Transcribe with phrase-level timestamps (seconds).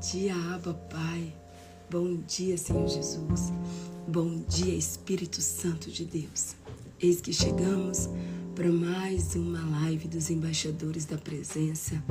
[0.00, 1.34] dia, Abba Pai.
[1.90, 3.52] Bom dia, Senhor Jesus.
[4.06, 6.54] Bom dia, Espírito Santo de Deus.
[7.00, 8.08] Eis que chegamos
[8.54, 12.02] para mais uma live dos embaixadores da presença,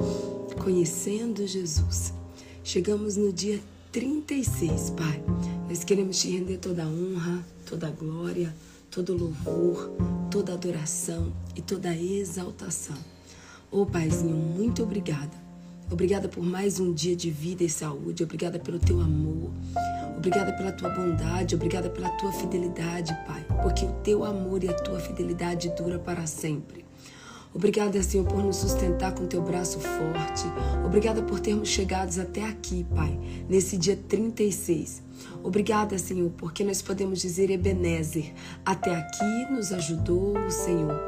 [0.61, 2.13] conhecendo Jesus.
[2.61, 3.61] Chegamos no dia
[3.93, 5.23] 36, Pai.
[5.69, 8.54] Nós queremos te render toda a honra, toda a glória,
[8.91, 9.91] todo o louvor,
[10.29, 12.97] toda a adoração e toda a exaltação.
[13.72, 15.46] Ô oh, Paizinho, muito obrigada
[15.90, 18.23] Obrigada por mais um dia de vida e saúde.
[18.23, 19.52] Obrigada pelo teu amor.
[20.18, 21.55] Obrigada pela tua bondade.
[21.55, 23.46] Obrigada pela tua fidelidade, Pai.
[23.62, 26.86] Porque o teu amor e a tua fidelidade dura para sempre.
[27.54, 30.44] Obrigada, Senhor, por nos sustentar com teu braço forte.
[30.86, 33.18] Obrigada por termos chegado até aqui, Pai,
[33.49, 35.02] nesse dia 36.
[35.41, 38.34] Obrigada, Senhor, porque nós podemos dizer Ebenezer.
[38.66, 40.99] Até aqui nos ajudou o Senhor.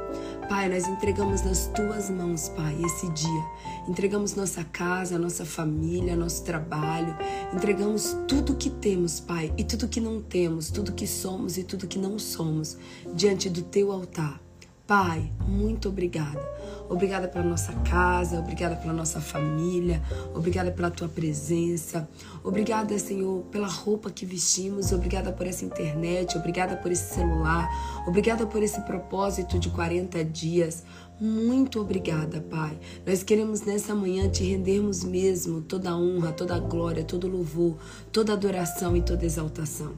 [0.48, 3.44] Pai, nós entregamos nas tuas mãos, Pai, esse dia.
[3.88, 7.16] Entregamos nossa casa, nossa família, nosso trabalho.
[7.54, 11.88] Entregamos tudo que temos, Pai, e tudo que não temos, tudo que somos e tudo
[11.88, 12.78] que não somos,
[13.14, 14.42] diante do teu altar.
[14.90, 16.42] Pai, muito obrigada.
[16.90, 20.02] Obrigada pela nossa casa, obrigada pela nossa família,
[20.34, 22.10] obrigada pela tua presença.
[22.44, 27.70] Obrigada, Senhor, pela roupa que vestimos, obrigada por essa internet, obrigada por esse celular,
[28.08, 30.84] obrigada por esse propósito de 40 dias.
[31.20, 32.80] Muito obrigada, Pai.
[33.06, 37.30] Nós queremos nessa manhã te rendermos mesmo toda a honra, toda a glória, todo o
[37.30, 37.76] louvor,
[38.10, 39.94] toda a adoração e toda a exaltação.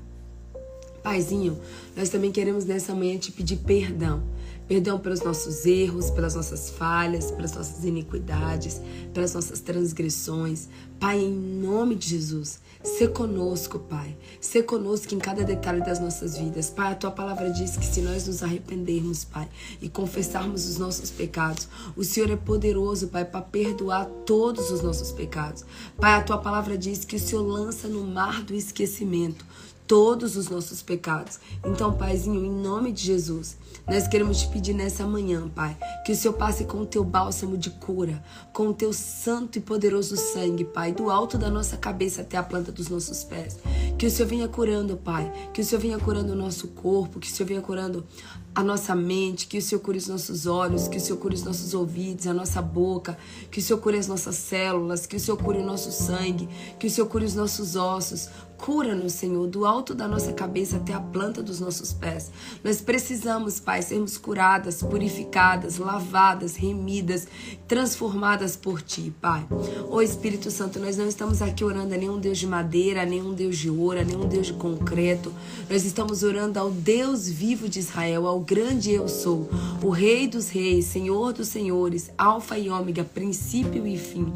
[1.03, 1.59] Paizinho,
[1.95, 4.23] nós também queremos nessa manhã te pedir perdão.
[4.67, 8.81] Perdão pelos nossos erros, pelas nossas falhas, pelas nossas iniquidades,
[9.14, 10.69] pelas nossas transgressões.
[10.99, 14.18] Pai, em nome de Jesus, se conosco, Pai.
[14.40, 16.70] Se conosco em cada detalhe das nossas vidas.
[16.70, 19.48] Pai, a tua palavra diz que se nós nos arrependermos, Pai,
[19.82, 25.12] e confessarmos os nossos pecados, o Senhor é poderoso, Pai, para perdoar todos os nossos
[25.12, 25.64] pecados.
[25.98, 29.45] Pai, a tua palavra diz que o Senhor lança no mar do esquecimento
[29.92, 31.38] todos os nossos pecados.
[31.66, 36.15] Então, Paizinho, em nome de Jesus, nós queremos te pedir nessa manhã, Pai, que o
[36.15, 38.23] Senhor passe com o teu bálsamo de cura,
[38.54, 42.43] com o teu santo e poderoso sangue, Pai, do alto da nossa cabeça até a
[42.43, 43.58] planta dos nossos pés.
[43.98, 47.27] Que o Senhor venha curando, Pai, que o Senhor venha curando o nosso corpo, que
[47.27, 48.05] o Senhor venha curando
[48.54, 51.43] a nossa mente, que o Senhor cure os nossos olhos, que o Senhor cure os
[51.43, 53.17] nossos ouvidos, a nossa boca,
[53.49, 56.87] que o Senhor cure as nossas células, que o Senhor cure o nosso sangue, que
[56.87, 58.30] o Senhor cure os nossos ossos.
[58.58, 62.30] Cura-nos, Senhor, do alto da nossa cabeça até a planta dos nossos pés.
[62.64, 67.27] Nós precisamos, Pai, sermos curadas, purificadas, lavadas, remidas,
[67.67, 69.45] transformadas por Ti, Pai.
[69.89, 73.33] Ô Espírito Santo, nós não estamos aqui orando a nenhum Deus de madeira, a nenhum
[73.33, 75.32] Deus de ouro, a nenhum Deus de concreto.
[75.70, 79.48] Nós estamos orando ao Deus vivo de Israel, ao grande eu sou,
[79.83, 84.33] o Rei dos Reis, Senhor dos Senhores, Alfa e Ômega, princípio e fim.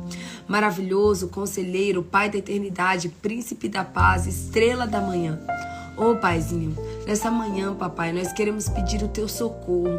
[0.48, 5.40] Maravilhoso, conselheiro, Pai da eternidade, príncipe da paz, estrela da manhã.
[5.98, 6.76] Ô oh, Paizinho,
[7.08, 9.98] nessa manhã, papai, nós queremos pedir o teu socorro.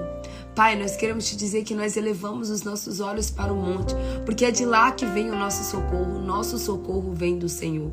[0.55, 4.45] Pai, nós queremos te dizer que nós elevamos os nossos olhos para o monte, porque
[4.45, 6.17] é de lá que vem o nosso socorro.
[6.17, 7.91] O nosso socorro vem do Senhor.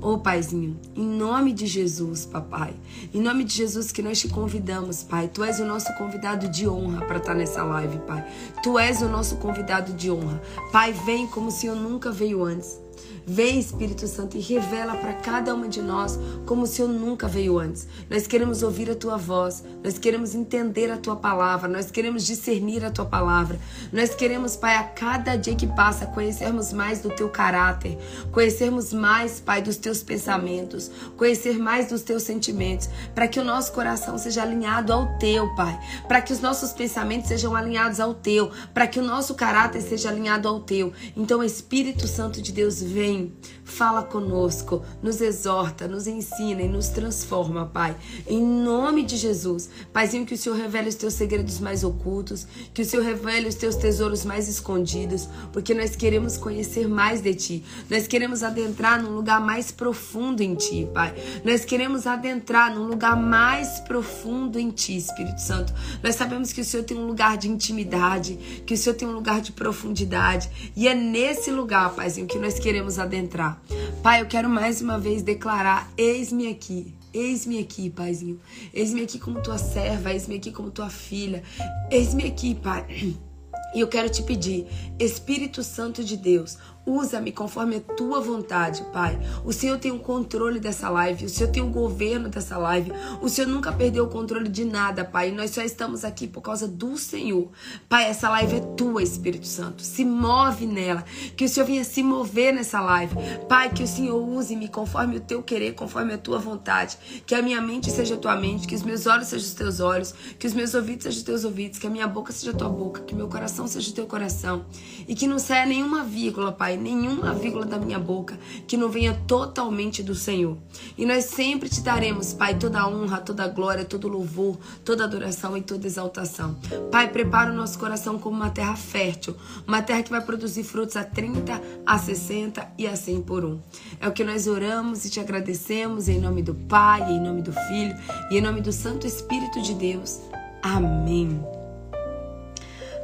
[0.00, 2.74] Ô oh, Paizinho, em nome de Jesus, papai,
[3.12, 5.28] em nome de Jesus que nós te convidamos, Pai.
[5.28, 8.22] Tu és o nosso convidado de honra para estar nessa live, Pai.
[8.62, 10.42] Tu és o nosso convidado de honra.
[10.72, 12.83] Pai, vem como o Senhor nunca veio antes.
[13.26, 17.58] Vem, Espírito Santo, e revela para cada uma de nós como o Senhor nunca veio
[17.58, 17.88] antes.
[18.10, 22.84] Nós queremos ouvir a tua voz, nós queremos entender a tua palavra, nós queremos discernir
[22.84, 23.58] a tua palavra.
[23.90, 27.96] Nós queremos, Pai, a cada dia que passa, conhecermos mais do teu caráter,
[28.30, 33.72] conhecermos mais, Pai, dos teus pensamentos, conhecer mais dos teus sentimentos, para que o nosso
[33.72, 38.50] coração seja alinhado ao teu, Pai, para que os nossos pensamentos sejam alinhados ao teu,
[38.74, 40.92] para que o nosso caráter seja alinhado ao teu.
[41.16, 43.32] Então, Espírito Santo de Deus, vem vem,
[43.64, 47.96] fala conosco, nos exorta, nos ensina e nos transforma, Pai.
[48.26, 49.70] Em nome de Jesus.
[49.92, 53.54] Paizinho, que o Senhor revele os teus segredos mais ocultos, que o Senhor revele os
[53.54, 57.64] teus tesouros mais escondidos, porque nós queremos conhecer mais de Ti.
[57.90, 61.14] Nós queremos adentrar num lugar mais profundo em Ti, Pai.
[61.44, 65.72] Nós queremos adentrar num lugar mais profundo em Ti, Espírito Santo.
[66.02, 69.12] Nós sabemos que o Senhor tem um lugar de intimidade, que o Senhor tem um
[69.12, 73.53] lugar de profundidade, e é nesse lugar, Paizinho, que nós queremos adentrar.
[74.02, 76.94] Pai, eu quero mais uma vez declarar: eis-me aqui.
[77.12, 78.40] Eis-me aqui, Paizinho.
[78.72, 81.42] Eis-me aqui como tua serva, eis-me aqui como tua filha.
[81.90, 82.86] Eis-me aqui, Pai.
[83.74, 84.68] E eu quero te pedir,
[85.00, 86.56] Espírito Santo de Deus,
[86.86, 89.18] Usa-me conforme a tua vontade, Pai.
[89.44, 92.92] O Senhor tem o controle dessa live, o Senhor tem o governo dessa live.
[93.22, 95.30] O Senhor nunca perdeu o controle de nada, Pai.
[95.30, 97.50] Nós só estamos aqui por causa do Senhor.
[97.88, 99.82] Pai, essa live é tua, Espírito Santo.
[99.82, 101.04] Se move nela.
[101.36, 103.14] Que o Senhor venha se mover nessa live.
[103.48, 106.98] Pai, que o Senhor use-me conforme o teu querer, conforme a tua vontade.
[107.26, 109.80] Que a minha mente seja a tua mente, que os meus olhos sejam os teus
[109.80, 112.54] olhos, que os meus ouvidos sejam os teus ouvidos, que a minha boca seja a
[112.54, 114.66] tua boca, que meu coração seja o teu coração.
[115.08, 119.14] E que não saia nenhuma vírgula, Pai, nenhuma vírgula da minha boca que não venha
[119.26, 120.56] totalmente do Senhor.
[120.96, 125.04] E nós sempre te daremos, Pai, toda a honra, toda a glória, todo louvor, toda
[125.04, 126.56] adoração e toda exaltação.
[126.90, 129.36] Pai, prepara o nosso coração como uma terra fértil,
[129.66, 133.60] uma terra que vai produzir frutos a 30, a 60 e a 100 por um.
[134.00, 137.52] É o que nós oramos e te agradecemos em nome do Pai, em nome do
[137.52, 137.96] Filho
[138.30, 140.20] e em nome do Santo Espírito de Deus.
[140.62, 141.63] Amém.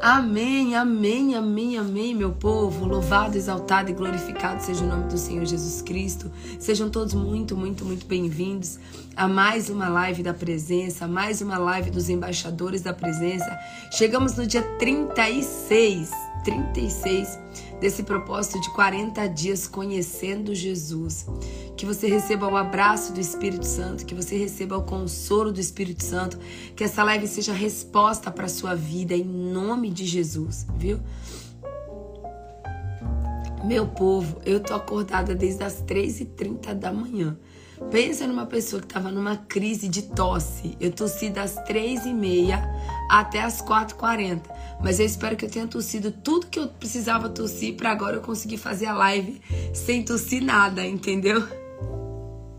[0.00, 2.86] Amém, amém, amém, amém, meu povo.
[2.86, 6.32] Louvado, exaltado e glorificado seja o nome do Senhor Jesus Cristo.
[6.58, 8.78] Sejam todos muito, muito, muito bem-vindos
[9.14, 13.54] a mais uma live da presença, a mais uma live dos embaixadores da presença.
[13.92, 16.10] Chegamos no dia 36,
[16.44, 17.38] 36
[17.80, 21.26] desse propósito de 40 dias conhecendo Jesus.
[21.76, 26.04] Que você receba o abraço do Espírito Santo, que você receba o consolo do Espírito
[26.04, 26.38] Santo,
[26.76, 31.00] que essa live seja resposta para sua vida em nome de Jesus, viu?
[33.64, 37.36] Meu povo, eu tô acordada desde as 3h30 da manhã.
[37.90, 40.76] Pensa numa pessoa que estava numa crise de tosse.
[40.80, 42.60] Eu tossi das 3h30
[43.10, 44.42] até as 4h40.
[44.82, 48.22] Mas eu espero que eu tenha tossido tudo que eu precisava tossir para agora eu
[48.22, 49.40] conseguir fazer a live
[49.74, 51.46] sem tossir nada, entendeu?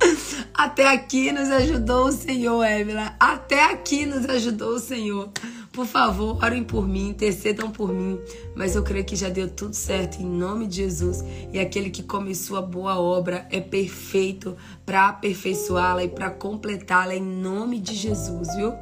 [0.54, 3.10] Até aqui nos ajudou o Senhor, Evelyn.
[3.20, 5.32] Até aqui nos ajudou o Senhor.
[5.72, 8.20] Por favor, orem por mim, intercedam por mim.
[8.54, 11.24] Mas eu creio que já deu tudo certo em nome de Jesus.
[11.54, 17.24] E aquele que começou a boa obra é perfeito para aperfeiçoá-la e para completá-la em
[17.24, 18.74] nome de Jesus, viu?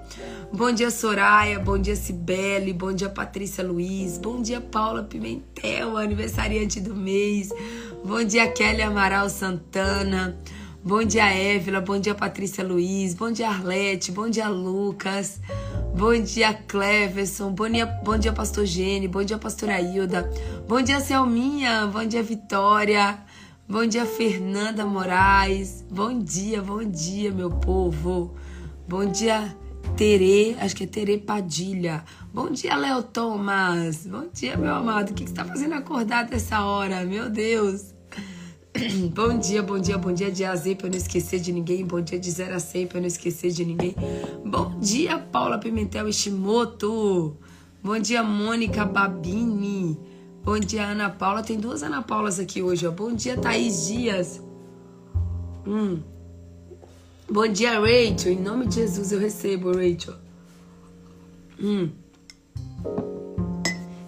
[0.52, 1.60] Bom dia, Soraya.
[1.60, 2.74] Bom dia, Cibele.
[2.74, 4.18] Bom dia, Patrícia Luiz.
[4.18, 7.50] Bom dia, Paula Pimentel, aniversariante do mês.
[8.04, 10.36] Bom dia, Kelly Amaral Santana.
[10.84, 11.82] Bom dia, Évila.
[11.82, 13.14] Bom dia, Patrícia Luiz.
[13.14, 14.12] Bom dia, Arlete.
[14.12, 15.40] Bom dia, Lucas.
[16.00, 17.52] Bom dia, Cleverson.
[17.52, 19.06] Bom dia, bom dia, Pastor Gene.
[19.06, 20.32] Bom dia, Pastora Hilda.
[20.66, 21.88] Bom dia, Selminha.
[21.88, 23.20] Bom dia, Vitória.
[23.68, 25.86] Bom dia, Fernanda Moraes.
[25.92, 28.34] Bom dia, bom dia, meu povo.
[28.88, 29.54] Bom dia,
[29.98, 32.06] Terê, acho que é Terê Padilha.
[32.34, 34.08] Bom dia, Léo Thomas.
[34.08, 35.10] Bom dia, meu amado.
[35.10, 37.04] O que, você está fazendo acordado essa hora?
[37.04, 37.94] Meu Deus.
[39.14, 41.52] Bom dia, bom dia, bom dia de A a Z pra eu não esquecer de
[41.52, 41.86] ninguém.
[41.86, 43.96] Bom dia de 0 a 100 pra eu não esquecer de ninguém.
[44.46, 47.36] Bom dia, Paula Pimentel Ishimoto.
[47.84, 50.00] Bom dia, Mônica Babini.
[50.44, 51.44] Bom dia, Ana Paula.
[51.44, 52.92] Tem duas Ana Paulas aqui hoje, ó.
[52.92, 54.42] Bom dia, Thaís Dias.
[55.68, 56.00] Hum.
[57.30, 58.34] Bom dia, Rachel.
[58.34, 60.16] Em nome de Jesus eu recebo, Rachel.
[61.62, 61.90] Hum.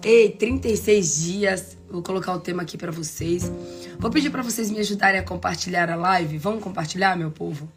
[0.02, 1.78] Ei, 36 dias.
[1.92, 3.52] Vou colocar o tema aqui para vocês.
[3.98, 6.38] Vou pedir para vocês me ajudarem a compartilhar a live.
[6.38, 7.68] Vamos compartilhar, meu povo?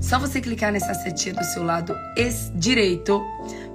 [0.00, 1.92] Só você clicar nessa setinha do seu lado
[2.54, 3.20] direito,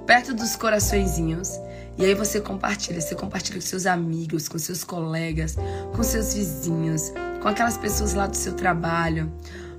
[0.06, 1.50] perto dos coraçõezinhos.
[1.98, 3.02] E aí você compartilha.
[3.02, 5.58] Você compartilha com seus amigos, com seus colegas,
[5.94, 7.12] com seus vizinhos,
[7.42, 9.30] com aquelas pessoas lá do seu trabalho.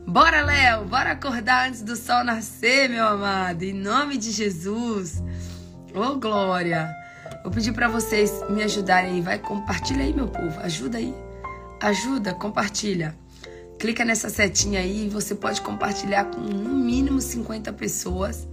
[0.05, 0.85] Bora, Léo!
[0.85, 3.63] Bora acordar antes do sol nascer, meu amado!
[3.63, 5.23] Em nome de Jesus!
[5.91, 7.02] Ô, oh, glória!
[7.43, 9.21] Vou pedir para vocês me ajudarem aí.
[9.21, 10.59] Vai, compartilha aí, meu povo.
[10.61, 11.13] Ajuda aí.
[11.81, 13.15] Ajuda, compartilha.
[13.77, 18.47] Clica nessa setinha aí e você pode compartilhar com no mínimo 50 pessoas.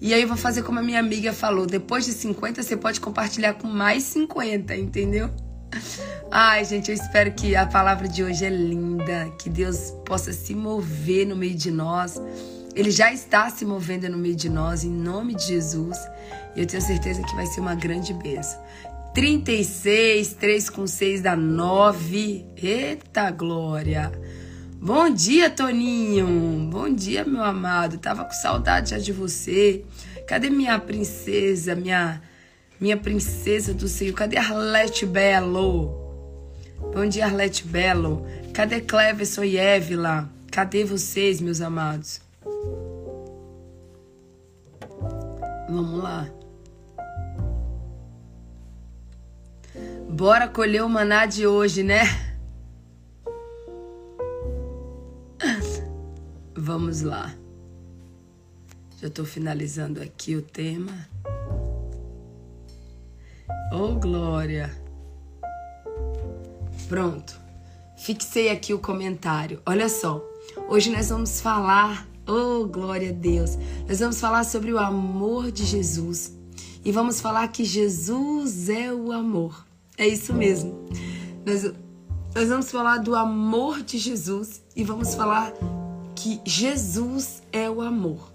[0.00, 1.66] E aí eu vou fazer como a minha amiga falou.
[1.66, 5.28] Depois de 50, você pode compartilhar com mais 50, entendeu?
[6.30, 10.54] Ai, gente, eu espero que a palavra de hoje é linda, que Deus possa se
[10.54, 12.20] mover no meio de nós.
[12.76, 15.96] Ele já está se movendo no meio de nós, em nome de Jesus.
[16.54, 18.62] E eu tenho certeza que vai ser uma grande bênção.
[19.14, 22.44] 36, 3 com 6 dá 9.
[22.54, 24.12] Eita glória!
[24.78, 26.68] Bom dia, Toninho!
[26.70, 27.96] Bom dia, meu amado.
[27.96, 29.82] Tava com saudade já de você.
[30.28, 32.20] Cadê minha princesa, minha
[32.78, 34.12] minha princesa do Senhor.
[34.12, 35.88] Cadê Arlete Belo?
[36.92, 38.26] Bom dia, Arlete Belo.
[38.52, 40.30] Cadê Cleverson e Évila?
[40.50, 42.25] Cadê vocês, meus amados?
[45.68, 46.28] Vamos lá.
[50.08, 52.04] Bora colher o maná de hoje, né?
[56.56, 57.34] Vamos lá.
[58.98, 60.92] Já estou finalizando aqui o tema.
[63.72, 64.70] Oh, glória!
[66.88, 67.38] Pronto.
[67.96, 69.60] fixei aqui o comentário.
[69.66, 70.24] Olha só,
[70.68, 75.64] hoje nós vamos falar, oh glória a Deus, nós vamos falar sobre o amor de
[75.64, 76.32] Jesus
[76.84, 79.66] e vamos falar que Jesus é o amor.
[79.98, 80.88] É isso mesmo.
[81.44, 81.72] Nós,
[82.34, 85.52] nós vamos falar do amor de Jesus e vamos falar
[86.14, 88.30] que Jesus é o amor.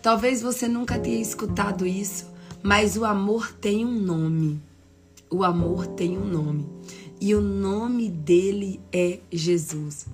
[0.00, 2.26] Talvez você nunca tenha escutado isso,
[2.62, 4.60] mas o amor tem um nome.
[5.30, 6.68] O amor tem um nome
[7.22, 10.06] e o nome dele é Jesus.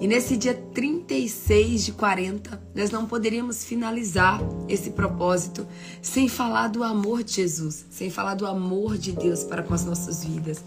[0.00, 5.66] E nesse dia 36 de 40, nós não poderíamos finalizar esse propósito
[6.00, 9.84] sem falar do amor de Jesus, sem falar do amor de Deus para com as
[9.84, 10.62] nossas vidas.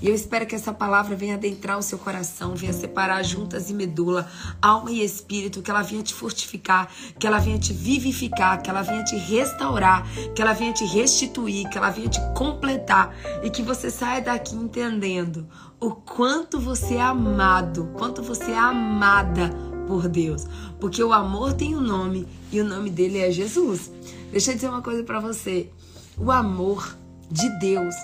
[0.00, 3.74] E eu espero que essa palavra venha adentrar o seu coração, venha separar juntas e
[3.74, 4.28] medula,
[4.62, 6.88] alma e espírito, que ela venha te fortificar,
[7.18, 11.68] que ela venha te vivificar, que ela venha te restaurar, que ela venha te restituir,
[11.68, 15.46] que ela venha te completar e que você saia daqui entendendo
[15.80, 19.50] o quanto você é amado, quanto você é amada
[19.86, 20.46] por Deus,
[20.78, 23.90] porque o amor tem um nome e o nome dele é Jesus.
[24.30, 25.70] Deixa eu dizer uma coisa para você.
[26.16, 26.96] O amor
[27.30, 27.94] de Deus,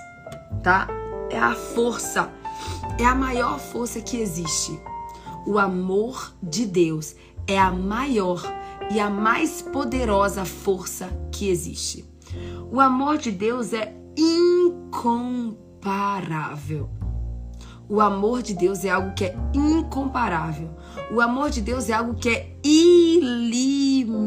[0.63, 0.87] tá?
[1.29, 2.31] É a força,
[2.99, 4.79] é a maior força que existe.
[5.45, 7.15] O amor de Deus
[7.47, 8.41] é a maior
[8.91, 12.05] e a mais poderosa força que existe.
[12.71, 16.89] O amor de Deus é incomparável.
[17.87, 20.71] O amor de Deus é algo que é incomparável.
[21.11, 24.25] O amor de Deus é algo que é ilimitado.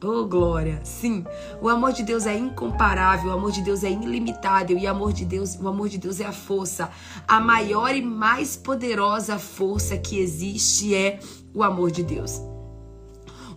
[0.00, 0.80] Oh, glória!
[0.84, 1.24] Sim,
[1.60, 5.12] o amor de Deus é incomparável, o amor de Deus é ilimitado e o amor
[5.12, 6.88] de Deus, o amor de Deus é a força.
[7.26, 11.18] A maior e mais poderosa força que existe é
[11.52, 12.40] o amor de Deus.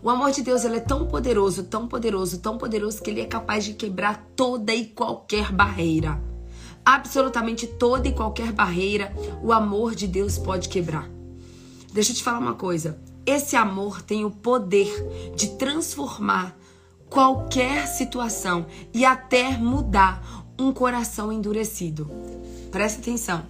[0.01, 3.25] O amor de Deus ele é tão poderoso, tão poderoso, tão poderoso que ele é
[3.25, 6.19] capaz de quebrar toda e qualquer barreira.
[6.83, 11.07] Absolutamente toda e qualquer barreira, o amor de Deus pode quebrar.
[11.93, 12.99] Deixa eu te falar uma coisa.
[13.25, 14.89] Esse amor tem o poder
[15.35, 16.57] de transformar
[17.09, 22.09] qualquer situação e até mudar um coração endurecido.
[22.71, 23.45] Presta atenção.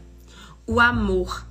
[0.68, 1.46] O amor,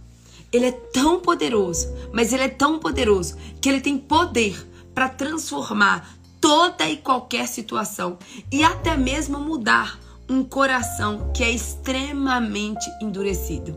[0.53, 6.17] ele é tão poderoso, mas ele é tão poderoso que ele tem poder para transformar
[6.41, 8.19] toda e qualquer situação
[8.51, 9.99] e até mesmo mudar
[10.29, 13.77] um coração que é extremamente endurecido.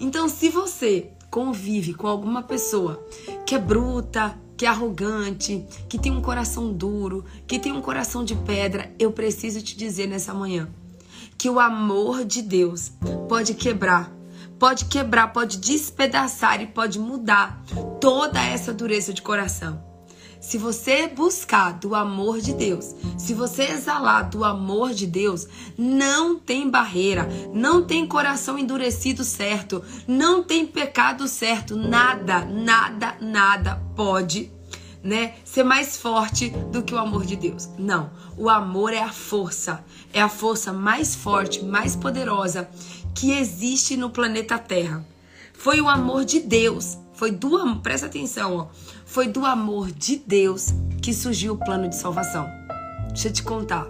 [0.00, 3.04] Então, se você convive com alguma pessoa
[3.46, 8.24] que é bruta, que é arrogante, que tem um coração duro, que tem um coração
[8.24, 10.68] de pedra, eu preciso te dizer nessa manhã
[11.38, 12.90] que o amor de Deus
[13.28, 14.12] pode quebrar,
[14.58, 17.62] pode quebrar, pode despedaçar e pode mudar
[18.00, 19.87] toda essa dureza de coração.
[20.40, 26.38] Se você buscar do amor de Deus, se você exalar do amor de Deus, não
[26.38, 34.52] tem barreira, não tem coração endurecido certo, não tem pecado certo, nada, nada, nada pode
[35.02, 37.68] né, ser mais forte do que o amor de Deus.
[37.76, 42.68] Não, o amor é a força, é a força mais forte, mais poderosa
[43.12, 45.04] que existe no planeta Terra.
[45.52, 50.16] Foi o amor de Deus, foi do amor, presta atenção, ó foi do amor de
[50.16, 50.66] Deus
[51.00, 52.46] que surgiu o plano de salvação.
[53.08, 53.86] Deixa eu te contar.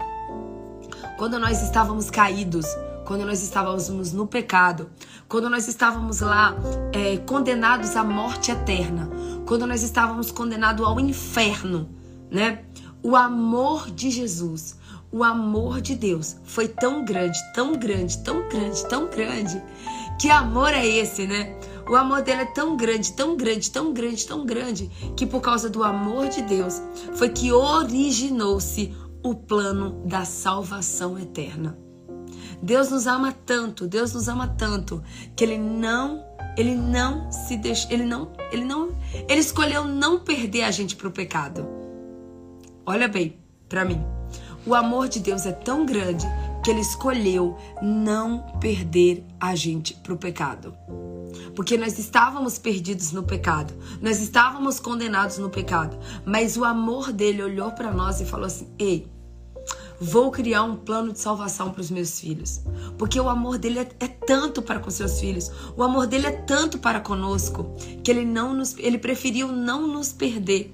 [1.19, 2.65] Quando nós estávamos caídos,
[3.05, 4.89] quando nós estávamos no pecado,
[5.29, 6.55] quando nós estávamos lá
[6.93, 9.11] é, condenados à morte eterna,
[9.45, 11.89] quando nós estávamos condenados ao inferno,
[12.31, 12.63] né?
[13.03, 14.79] O amor de Jesus,
[15.11, 19.61] o amor de Deus foi tão grande, tão grande, tão grande, tão grande.
[20.21, 21.59] Que amor é esse, né?
[21.89, 25.71] O amor dele é tão grande, tão grande, tão grande, tão grande, que por causa
[25.71, 26.83] do amor de Deus
[27.15, 31.79] foi que originou-se o plano da salvação eterna.
[32.63, 35.03] Deus nos ama tanto, Deus nos ama tanto
[35.35, 36.27] que ele não
[36.59, 38.91] ele não se deixa, ele não, ele não,
[39.29, 41.69] ele escolheu não perder a gente para o pecado.
[42.85, 44.05] Olha bem para mim.
[44.67, 46.27] O amor de Deus é tão grande
[46.65, 50.75] que ele escolheu não perder a gente para o pecado
[51.59, 57.43] porque nós estávamos perdidos no pecado, nós estávamos condenados no pecado, mas o amor dele
[57.43, 59.09] olhou para nós e falou assim: Ei,
[60.01, 62.61] vou criar um plano de salvação para os meus filhos,
[62.97, 66.31] porque o amor dele é, é, tanto para com seus filhos, o amor dele é
[66.31, 67.75] tanto para conosco
[68.05, 70.73] que ele não nos, ele preferiu não nos perder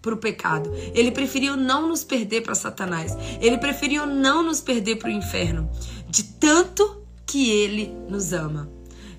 [0.00, 0.72] para o pecado.
[0.94, 3.14] Ele preferiu não nos perder para Satanás.
[3.42, 5.70] Ele preferiu não nos perder para o inferno,
[6.08, 8.72] de tanto que ele nos ama.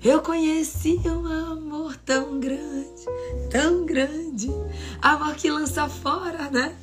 [0.06, 3.04] Eu conheci um amor tão grande,
[3.50, 4.48] tão grande.
[5.02, 6.76] Amor que lança fora, né?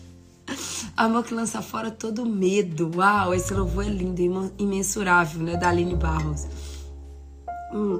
[0.98, 2.92] Amor que lança fora todo medo.
[2.98, 5.56] Uau, esse louvor é lindo, imensurável, né?
[5.56, 6.46] Da Aline Barros.
[7.74, 7.98] Hum.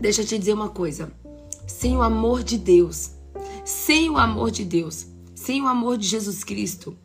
[0.00, 1.10] Deixa eu te dizer uma coisa.
[1.66, 3.10] Sem o amor de Deus,
[3.64, 5.04] sem o amor de Deus,
[5.34, 6.96] sem o amor de Jesus Cristo,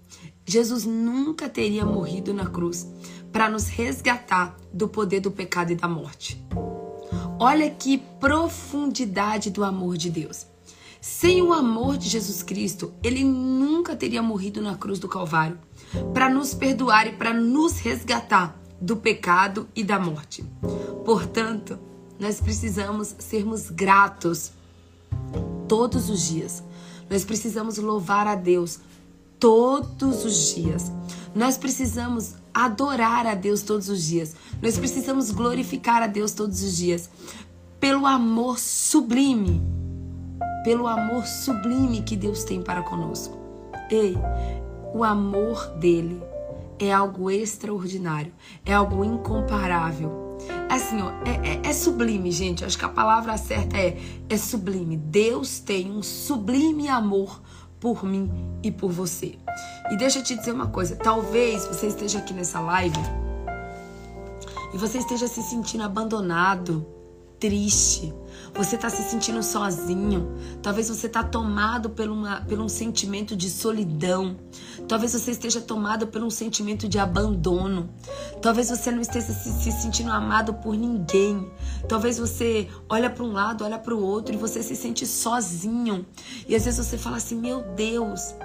[0.50, 2.88] Jesus nunca teria morrido na cruz
[3.32, 6.44] para nos resgatar do poder do pecado e da morte.
[7.38, 10.48] Olha que profundidade do amor de Deus.
[11.00, 15.60] Sem o amor de Jesus Cristo, ele nunca teria morrido na cruz do Calvário
[16.16, 20.44] para nos perdoar e para nos resgatar do pecado e da morte.
[21.06, 21.78] Portanto,
[22.20, 24.52] nós precisamos sermos gratos
[25.68, 26.64] todos os dias.
[27.08, 28.80] Nós precisamos louvar a Deus
[29.40, 30.92] todos os dias.
[31.34, 34.36] Nós precisamos adorar a Deus todos os dias.
[34.62, 37.10] Nós precisamos glorificar a Deus todos os dias.
[37.80, 39.62] Pelo amor sublime,
[40.64, 43.38] pelo amor sublime que Deus tem para conosco.
[43.90, 44.18] Ei,
[44.94, 46.22] o amor dele
[46.78, 48.34] é algo extraordinário,
[48.66, 50.38] é algo incomparável.
[50.70, 52.64] É assim, ó, é, é, é, sublime, gente.
[52.64, 53.98] Acho que a palavra certa é,
[54.30, 54.98] é sublime.
[54.98, 57.42] Deus tem um sublime amor
[57.80, 58.32] por mim
[58.62, 59.38] e por você.
[59.90, 63.00] E deixa eu te dizer uma coisa: talvez você esteja aqui nessa live
[64.74, 66.86] e você esteja se sentindo abandonado,
[67.40, 68.14] triste,
[68.54, 70.32] você está se sentindo sozinho,
[70.62, 74.38] talvez você está tomado por, uma, por um sentimento de solidão,
[74.88, 77.90] talvez você esteja tomado por um sentimento de abandono,
[78.42, 81.50] talvez você não esteja se, se sentindo amado por ninguém,
[81.88, 86.06] talvez você olha para um lado, olha para o outro e você se sente sozinho,
[86.48, 88.36] e às vezes você fala assim: meu Deus,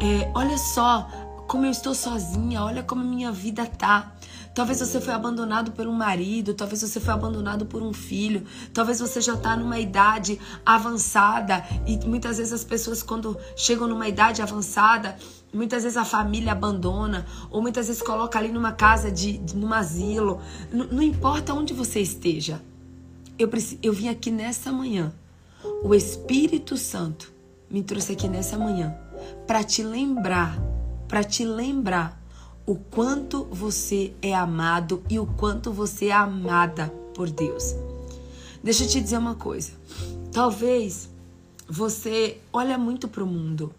[0.00, 1.08] é, olha só
[1.48, 4.12] como eu estou sozinha, olha como minha vida tá.
[4.58, 8.98] Talvez você foi abandonado por um marido, talvez você foi abandonado por um filho, talvez
[8.98, 10.36] você já está numa idade
[10.66, 15.16] avançada e muitas vezes as pessoas quando chegam numa idade avançada,
[15.54, 19.72] muitas vezes a família abandona ou muitas vezes coloca ali numa casa de, de num
[19.72, 20.40] asilo.
[20.72, 22.60] N não importa onde você esteja.
[23.38, 23.48] Eu,
[23.80, 25.12] eu vim aqui nessa manhã.
[25.84, 27.32] O Espírito Santo
[27.70, 28.92] me trouxe aqui nessa manhã
[29.46, 30.58] para te lembrar,
[31.06, 32.17] para te lembrar
[32.68, 37.74] o quanto você é amado e o quanto você é amada por Deus.
[38.62, 39.72] Deixa eu te dizer uma coisa.
[40.30, 41.08] Talvez
[41.66, 43.74] você olha muito para o mundo.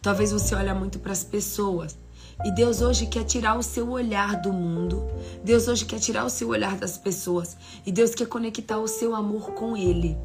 [0.00, 1.98] Talvez você olha muito para as pessoas.
[2.42, 5.02] E Deus hoje quer tirar o seu olhar do mundo.
[5.44, 7.58] Deus hoje quer tirar o seu olhar das pessoas.
[7.84, 10.16] E Deus quer conectar o seu amor com Ele.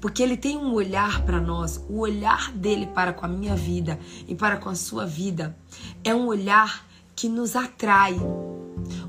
[0.00, 1.84] Porque Ele tem um olhar para nós.
[1.86, 5.54] O olhar dele para com a minha vida e para com a sua vida
[6.02, 8.14] é um olhar que nos atrai.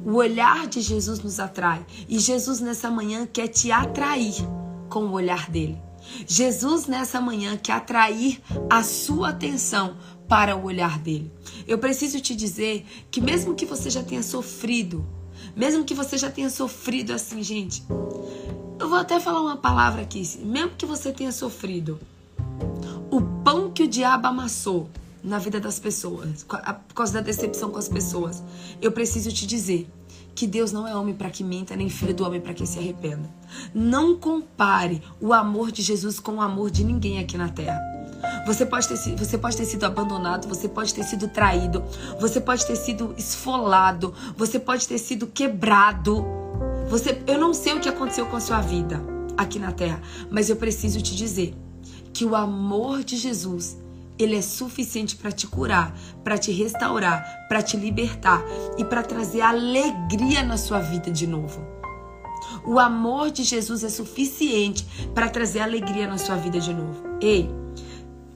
[0.03, 1.85] O olhar de Jesus nos atrai.
[2.07, 4.35] E Jesus nessa manhã quer te atrair
[4.89, 5.77] com o olhar dele.
[6.25, 11.31] Jesus nessa manhã quer atrair a sua atenção para o olhar dele.
[11.67, 15.05] Eu preciso te dizer que mesmo que você já tenha sofrido,
[15.53, 17.83] mesmo que você já tenha sofrido assim, gente,
[18.79, 21.99] eu vou até falar uma palavra aqui, mesmo que você tenha sofrido,
[23.11, 24.89] o pão que o diabo amassou
[25.27, 28.41] na vida das pessoas, por causa da decepção com as pessoas.
[28.81, 29.87] Eu preciso te dizer
[30.33, 32.79] que Deus não é homem para que minta, nem filho do homem para que se
[32.79, 33.29] arrependa.
[33.73, 37.79] Não compare o amor de Jesus com o amor de ninguém aqui na terra.
[38.45, 41.83] Você pode, ter, você pode ter sido abandonado, você pode ter sido traído,
[42.19, 46.25] você pode ter sido esfolado, você pode ter sido quebrado.
[46.89, 49.01] Você, eu não sei o que aconteceu com a sua vida
[49.35, 51.53] aqui na terra, mas eu preciso te dizer
[52.13, 53.77] que o amor de Jesus
[54.17, 58.43] ele é suficiente para te curar, para te restaurar, para te libertar
[58.77, 61.65] e para trazer alegria na sua vida de novo.
[62.65, 67.03] O amor de Jesus é suficiente para trazer alegria na sua vida de novo.
[67.21, 67.49] Ei,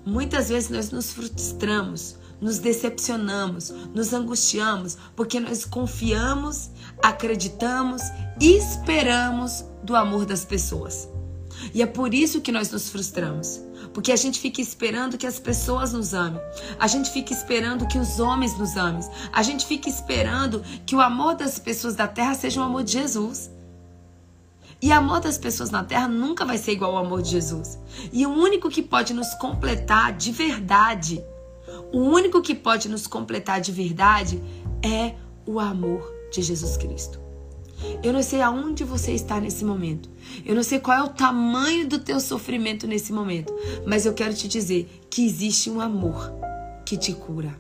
[0.06, 8.02] muitas vezes nós nos frustramos, nos decepcionamos, nos angustiamos porque nós confiamos, acreditamos
[8.39, 11.08] e esperamos do amor das pessoas.
[11.74, 13.62] E é por isso que nós nos frustramos.
[13.93, 16.41] Porque a gente fica esperando que as pessoas nos amem.
[16.80, 19.01] A gente fica esperando que os homens nos amem.
[19.32, 22.93] A gente fica esperando que o amor das pessoas da terra seja o amor de
[22.93, 23.51] Jesus.
[24.82, 27.77] E o amor das pessoas na terra nunca vai ser igual ao amor de Jesus.
[28.12, 31.23] E o único que pode nos completar de verdade,
[31.93, 34.41] o único que pode nos completar de verdade
[34.84, 37.20] é o amor de Jesus Cristo.
[38.04, 40.10] Eu não sei aonde você está nesse momento.
[40.46, 43.54] Eu não sei qual é o tamanho do teu sofrimento nesse momento,
[43.86, 46.32] mas eu quero te dizer que existe um amor
[46.86, 47.60] que te cura.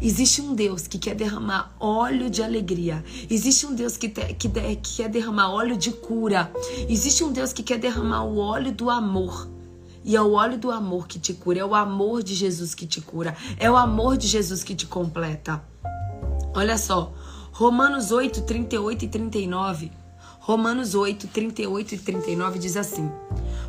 [0.00, 3.04] Existe um Deus que quer derramar óleo de alegria.
[3.30, 6.50] Existe um Deus que, te, que, de, que quer derramar óleo de cura.
[6.88, 9.48] Existe um Deus que quer derramar o óleo do amor.
[10.04, 11.60] E é o óleo do amor que te cura.
[11.60, 13.36] É o amor de Jesus que te cura.
[13.58, 15.62] É o amor de Jesus que te completa.
[16.54, 17.12] Olha só,
[17.58, 19.90] Romanos 8, 38 e 39.
[20.40, 23.10] Romanos 8, 38 e 39 diz assim: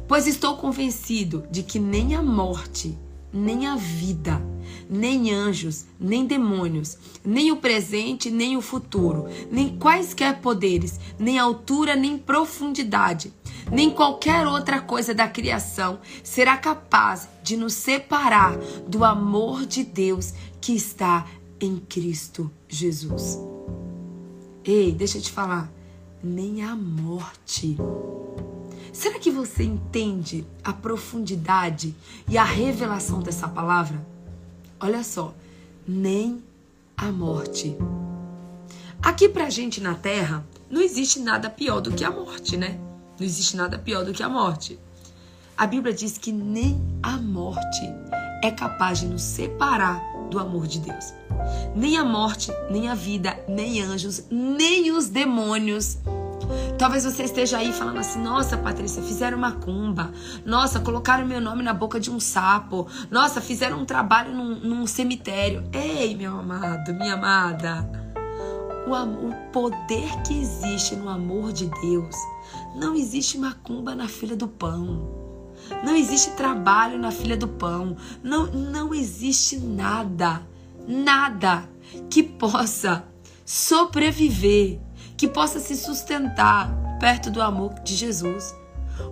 [0.06, 2.98] Pois estou convencido de que nem a morte,
[3.32, 4.42] nem a vida,
[4.90, 11.96] nem anjos, nem demônios, nem o presente, nem o futuro, nem quaisquer poderes, nem altura,
[11.96, 13.32] nem profundidade,
[13.72, 20.34] nem qualquer outra coisa da criação será capaz de nos separar do amor de Deus
[20.60, 21.26] que está
[21.62, 23.57] em Cristo Jesus.
[24.68, 25.72] Ei, deixa eu te falar,
[26.22, 27.78] nem a morte.
[28.92, 31.96] Será que você entende a profundidade
[32.28, 34.06] e a revelação dessa palavra?
[34.78, 35.34] Olha só,
[35.88, 36.44] nem
[36.98, 37.78] a morte.
[39.02, 42.78] Aqui pra gente na Terra, não existe nada pior do que a morte, né?
[43.18, 44.78] Não existe nada pior do que a morte.
[45.58, 47.84] A Bíblia diz que nem a morte
[48.44, 51.14] é capaz de nos separar do amor de Deus.
[51.76, 55.98] Nem a morte, nem a vida, nem anjos, nem os demônios.
[56.78, 60.12] Talvez você esteja aí falando assim: nossa, Patrícia, fizeram uma cumba.
[60.46, 62.88] Nossa, colocaram meu nome na boca de um sapo.
[63.10, 65.64] Nossa, fizeram um trabalho num, num cemitério.
[65.74, 67.90] Ei, meu amado, minha amada.
[68.88, 68.94] O,
[69.28, 72.16] o poder que existe no amor de Deus
[72.76, 75.27] não existe macumba na filha do pão.
[75.84, 77.96] Não existe trabalho na filha do pão.
[78.24, 80.42] Não, não existe nada,
[80.88, 81.68] nada
[82.10, 83.04] que possa
[83.46, 84.80] sobreviver,
[85.16, 88.56] que possa se sustentar perto do amor de Jesus.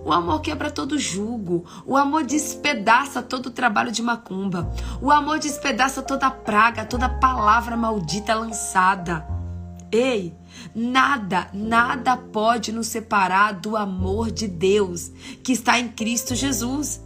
[0.04, 1.64] O amor quebra todo jugo.
[1.86, 4.70] O amor despedaça todo o trabalho de macumba.
[5.00, 9.26] O amor despedaça toda praga, toda palavra maldita lançada.
[9.90, 10.34] Ei,
[10.78, 15.10] Nada, nada pode nos separar do amor de Deus
[15.42, 17.00] que está em Cristo Jesus.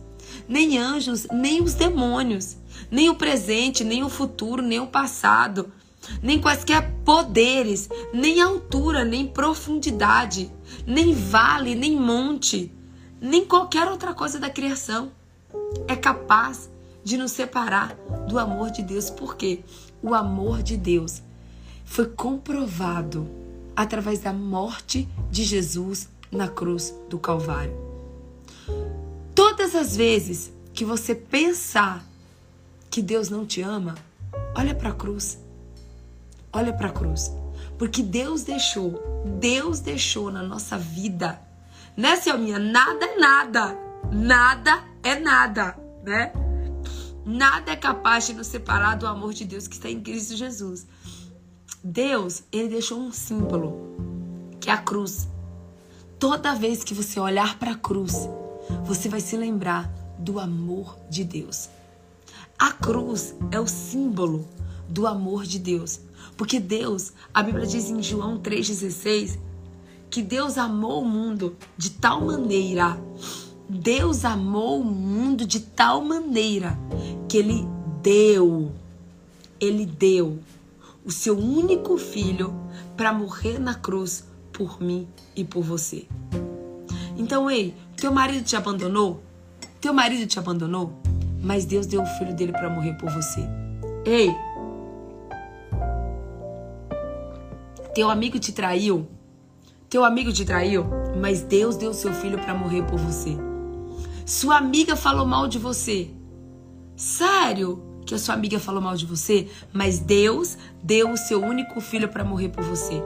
[0.48, 2.56] Nem anjos, nem os demônios,
[2.90, 5.72] nem o presente, nem o futuro, nem o passado,
[6.20, 10.50] nem quaisquer poderes, nem altura, nem profundidade,
[10.84, 12.72] nem vale, nem monte,
[13.20, 15.12] nem qualquer outra coisa da criação
[15.86, 16.68] é capaz
[17.04, 19.10] de nos separar do amor de Deus.
[19.10, 19.62] Porque
[20.02, 21.22] o amor de Deus
[21.84, 23.39] foi comprovado
[23.80, 27.74] através da morte de Jesus na cruz do Calvário.
[29.34, 32.04] Todas as vezes que você pensar
[32.90, 33.94] que Deus não te ama,
[34.54, 35.38] olha para a cruz.
[36.52, 37.32] Olha para a cruz.
[37.78, 39.00] Porque Deus deixou,
[39.38, 41.40] Deus deixou na nossa vida,
[41.96, 42.58] né, Selminha?
[42.58, 43.78] Nada é nada.
[44.12, 46.32] Nada é nada, né?
[47.24, 50.86] Nada é capaz de nos separar do amor de Deus que está em Cristo Jesus.
[51.82, 53.74] Deus, ele deixou um símbolo,
[54.60, 55.26] que é a cruz.
[56.18, 58.28] Toda vez que você olhar para a cruz,
[58.84, 61.70] você vai se lembrar do amor de Deus.
[62.58, 64.46] A cruz é o símbolo
[64.90, 66.00] do amor de Deus.
[66.36, 69.38] Porque Deus, a Bíblia diz em João 3,16,
[70.10, 73.00] que Deus amou o mundo de tal maneira,
[73.66, 76.78] Deus amou o mundo de tal maneira
[77.26, 77.66] que Ele
[78.02, 78.70] deu,
[79.58, 80.38] Ele deu
[81.04, 82.54] o seu único filho
[82.96, 86.06] para morrer na cruz por mim e por você.
[87.16, 89.22] Então, ei, teu marido te abandonou?
[89.80, 90.92] Teu marido te abandonou?
[91.42, 93.40] Mas Deus deu o filho dele para morrer por você.
[94.04, 94.34] Ei,
[97.94, 99.08] teu amigo te traiu?
[99.88, 100.86] Teu amigo te traiu?
[101.20, 103.36] Mas Deus deu seu filho para morrer por você.
[104.24, 106.10] Sua amiga falou mal de você.
[106.94, 107.89] Sério?
[108.10, 112.08] Que a sua amiga falou mal de você, mas Deus deu o seu único filho
[112.08, 113.00] para morrer por você.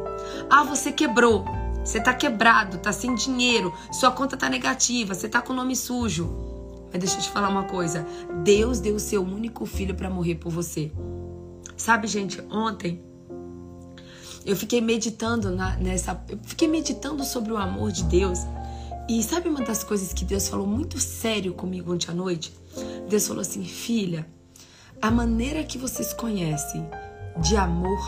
[0.48, 1.44] Ah, você quebrou.
[1.84, 5.76] Você tá quebrado, tá sem dinheiro, sua conta tá negativa, você tá com o nome
[5.76, 6.34] sujo.
[6.90, 8.06] Mas deixa eu te falar uma coisa.
[8.42, 10.90] Deus deu o seu único filho para morrer por você.
[11.76, 13.02] Sabe, gente, ontem
[14.46, 18.38] eu fiquei meditando na, nessa, eu fiquei meditando sobre o amor de Deus.
[19.06, 22.54] E sabe uma das coisas que Deus falou muito sério comigo ontem à noite?
[23.06, 24.26] Deus falou assim: "Filha,
[25.04, 26.88] a maneira que vocês conhecem
[27.36, 28.00] de amor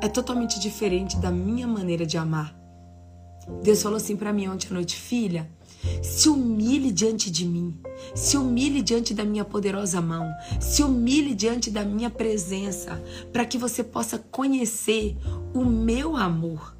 [0.00, 2.52] é totalmente diferente da minha maneira de amar.
[3.62, 5.48] Deus falou assim para mim ontem à noite, filha,
[6.02, 7.80] se humilhe diante de mim,
[8.12, 10.28] se humilhe diante da minha poderosa mão,
[10.60, 13.00] se humilhe diante da minha presença,
[13.32, 15.16] para que você possa conhecer
[15.54, 16.76] o meu amor,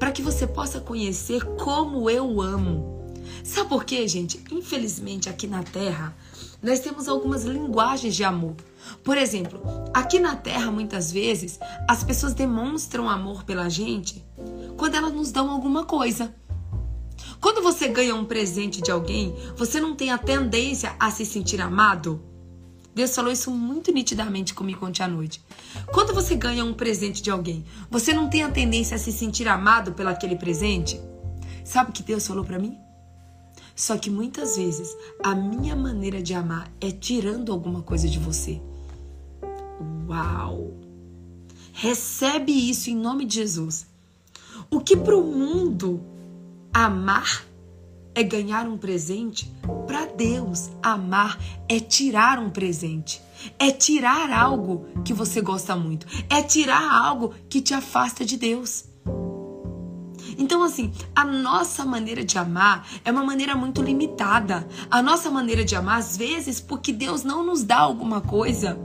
[0.00, 3.06] para que você possa conhecer como eu amo.
[3.44, 4.42] Sabe por quê, gente?
[4.50, 6.12] Infelizmente, aqui na Terra,
[6.60, 8.56] nós temos algumas linguagens de amor.
[9.02, 9.60] Por exemplo,
[9.94, 14.24] aqui na Terra, muitas vezes, as pessoas demonstram amor pela gente
[14.76, 16.34] quando elas nos dão alguma coisa.
[17.40, 21.60] Quando você ganha um presente de alguém, você não tem a tendência a se sentir
[21.60, 22.22] amado?
[22.94, 25.44] Deus falou isso muito nitidamente comigo ontem à noite.
[25.92, 29.46] Quando você ganha um presente de alguém, você não tem a tendência a se sentir
[29.48, 30.98] amado pelo aquele presente?
[31.62, 32.78] Sabe o que Deus falou para mim?
[33.74, 38.62] Só que muitas vezes a minha maneira de amar é tirando alguma coisa de você.
[40.08, 40.74] Uau!
[41.72, 43.86] Recebe isso em nome de Jesus.
[44.70, 46.00] O que para o mundo
[46.72, 47.44] amar
[48.14, 49.52] é ganhar um presente,
[49.86, 53.20] para Deus amar é tirar um presente,
[53.58, 58.86] é tirar algo que você gosta muito, é tirar algo que te afasta de Deus.
[60.38, 64.66] Então, assim, a nossa maneira de amar é uma maneira muito limitada.
[64.90, 68.78] A nossa maneira de amar, às vezes, porque Deus não nos dá alguma coisa.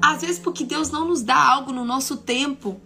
[0.00, 2.80] Às vezes, porque Deus não nos dá algo no nosso tempo.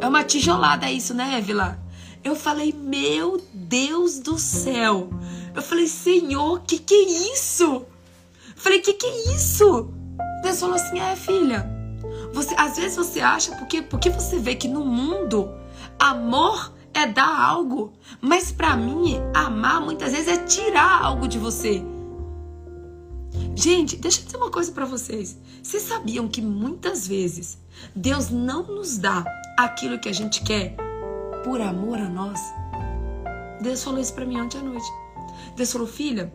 [0.00, 1.78] É uma tijolada isso, né, Évila?
[2.24, 5.10] Eu falei, meu Deus do céu.
[5.54, 7.64] Eu falei, Senhor, que que é isso?
[7.64, 7.86] Eu
[8.56, 9.90] falei, que que é isso?
[10.42, 11.68] Deus falou assim, é filha.
[12.32, 15.52] Você, às vezes você acha porque porque você vê que no mundo
[15.98, 21.84] amor é dar algo, mas para mim amar muitas vezes é tirar algo de você.
[23.54, 25.38] Gente, deixa eu dizer uma coisa para vocês.
[25.62, 27.58] Vocês sabiam que muitas vezes
[27.94, 29.24] Deus não nos dá
[29.58, 30.76] aquilo que a gente quer
[31.44, 32.40] por amor a nós?
[33.60, 34.86] Deus falou isso para mim ontem à noite.
[35.56, 36.32] Deus falou: "Filha,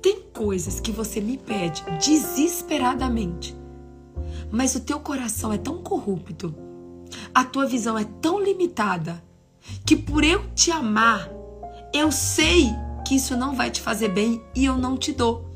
[0.00, 3.56] tem coisas que você me pede desesperadamente,
[4.50, 6.54] mas o teu coração é tão corrupto,
[7.34, 9.22] a tua visão é tão limitada,
[9.84, 11.28] que por eu te amar,
[11.92, 12.68] eu sei
[13.06, 15.47] que isso não vai te fazer bem e eu não te dou.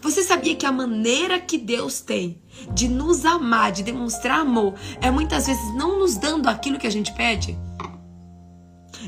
[0.00, 2.40] Você sabia que a maneira que Deus tem
[2.72, 6.90] de nos amar, de demonstrar amor, é muitas vezes não nos dando aquilo que a
[6.90, 7.58] gente pede?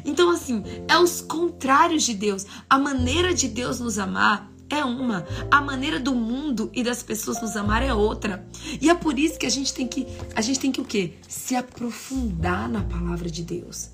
[0.04, 2.46] Então, assim, é os contrários de Deus.
[2.68, 7.40] A maneira de Deus nos amar é uma, a maneira do mundo e das pessoas
[7.40, 8.46] nos amar é outra.
[8.80, 11.14] E é por isso que a gente tem que, a gente tem que o quê?
[11.26, 13.90] Se aprofundar na palavra de Deus.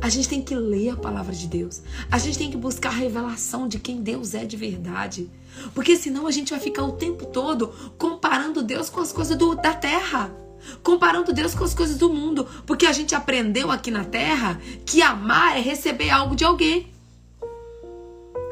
[0.00, 1.82] A gente tem que ler a palavra de Deus.
[2.10, 5.30] A gente tem que buscar a revelação de quem Deus é de verdade.
[5.74, 9.54] Porque senão a gente vai ficar o tempo todo comparando Deus com as coisas do,
[9.54, 10.34] da terra.
[10.82, 12.46] Comparando Deus com as coisas do mundo.
[12.66, 16.88] Porque a gente aprendeu aqui na terra que amar é receber algo de alguém.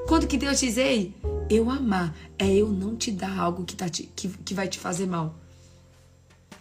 [0.07, 1.15] Quando que Deus diz, ei,
[1.51, 4.79] eu amar é eu não te dar algo que, tá te, que, que vai te
[4.79, 5.35] fazer mal.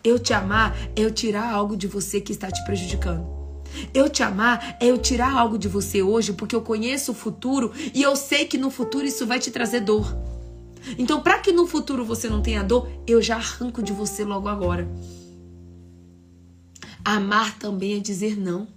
[0.04, 3.37] Eu te amar é eu tirar algo de você que está te prejudicando.
[3.94, 7.72] Eu te amar é eu tirar algo de você hoje porque eu conheço o futuro
[7.94, 10.16] e eu sei que no futuro isso vai te trazer dor.
[10.98, 14.48] Então, para que no futuro você não tenha dor, eu já arranco de você logo
[14.48, 14.88] agora.
[17.04, 18.68] Amar também é dizer não.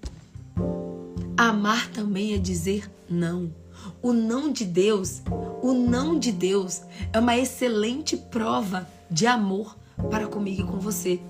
[1.37, 3.53] Amar também é dizer não.
[4.03, 5.23] O não de Deus,
[5.63, 6.83] o não de Deus
[7.13, 9.77] é uma excelente prova de amor
[10.11, 11.21] para comigo e com você.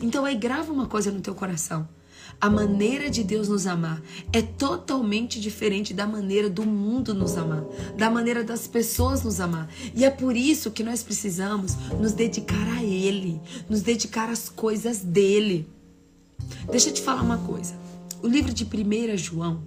[0.00, 1.88] Então aí grava uma coisa no teu coração.
[2.42, 4.02] A maneira de Deus nos amar
[4.32, 7.64] é totalmente diferente da maneira do mundo nos amar,
[7.96, 9.72] da maneira das pessoas nos amar.
[9.94, 14.98] E é por isso que nós precisamos nos dedicar a Ele, nos dedicar às coisas
[14.98, 15.68] dele.
[16.68, 17.78] Deixa eu te falar uma coisa.
[18.20, 19.62] O livro de 1 João,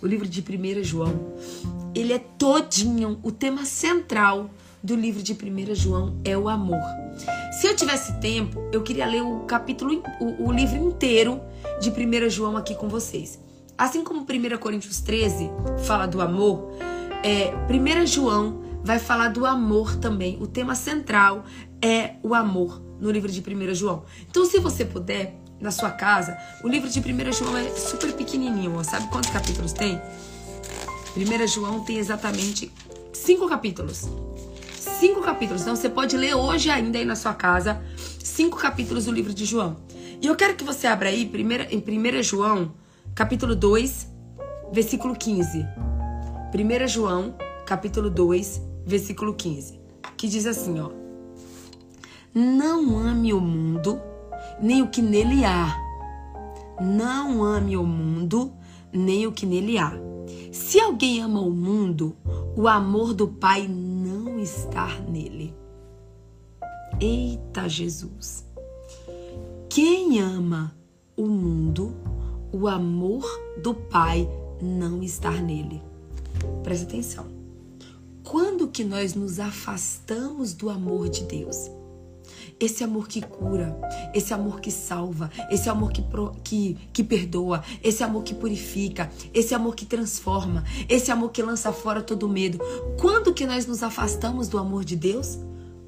[0.00, 1.34] o livro de 1 João,
[1.94, 4.50] ele é todinho, o tema central
[4.86, 6.80] do livro de 1 João é o amor.
[7.50, 11.40] Se eu tivesse tempo, eu queria ler o capítulo, o, o livro inteiro
[11.80, 13.40] de 1 João aqui com vocês.
[13.76, 15.50] Assim como 1 Coríntios 13
[15.84, 16.70] fala do amor,
[17.24, 20.38] é, 1 João vai falar do amor também.
[20.40, 21.44] O tema central
[21.82, 24.04] é o amor no livro de 1 João.
[24.30, 26.38] Então, se você puder, na sua casa.
[26.62, 28.82] O livro de 1 João é super pequenininho, ó.
[28.84, 30.00] sabe quantos capítulos tem?
[31.16, 32.70] 1 João tem exatamente
[33.12, 34.06] cinco capítulos.
[35.00, 35.62] Cinco capítulos.
[35.62, 37.82] Então você pode ler hoje ainda aí na sua casa
[38.22, 39.76] cinco capítulos do livro de João.
[40.20, 42.72] E eu quero que você abra aí primeira, em 1 João,
[43.14, 44.08] capítulo 2,
[44.72, 45.66] versículo 15.
[46.54, 47.34] 1 João,
[47.66, 49.80] capítulo 2, versículo 15.
[50.16, 50.90] Que diz assim, ó.
[52.34, 54.00] Não ame o mundo
[54.60, 55.74] nem o que nele há.
[56.80, 58.52] Não ame o mundo,
[58.92, 59.92] nem o que nele há.
[60.52, 62.16] Se alguém ama o mundo,
[62.56, 63.95] o amor do Pai não
[64.46, 65.52] está nele.
[67.00, 68.46] Eita Jesus!
[69.68, 70.74] Quem ama
[71.16, 71.94] o mundo,
[72.52, 73.24] o amor
[73.60, 74.28] do Pai
[74.62, 75.82] não está nele.
[76.62, 77.26] Presta atenção.
[78.22, 81.70] Quando que nós nos afastamos do amor de Deus?
[82.58, 83.78] Esse amor que cura,
[84.14, 86.02] esse amor que salva, esse amor que,
[86.42, 91.70] que, que perdoa, esse amor que purifica, esse amor que transforma, esse amor que lança
[91.70, 92.58] fora todo medo.
[92.98, 95.38] Quando que nós nos afastamos do amor de Deus?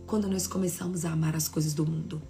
[0.06, 2.20] Quando nós começamos a amar as coisas do mundo.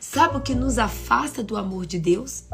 [0.00, 2.44] Sabe o que nos afasta do amor de Deus?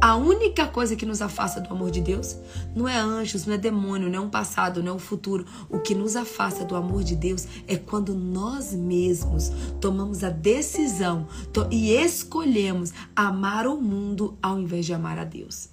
[0.00, 2.36] A única coisa que nos afasta do amor de Deus
[2.74, 5.44] não é anjos, não é demônio, não é um passado, não é um futuro.
[5.68, 11.26] O que nos afasta do amor de Deus é quando nós mesmos tomamos a decisão
[11.70, 15.68] e escolhemos amar o mundo ao invés de amar a Deus.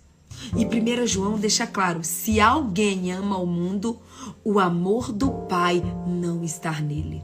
[0.55, 3.99] E 1 João deixa claro: se alguém ama o mundo,
[4.43, 7.23] o amor do Pai não está nele.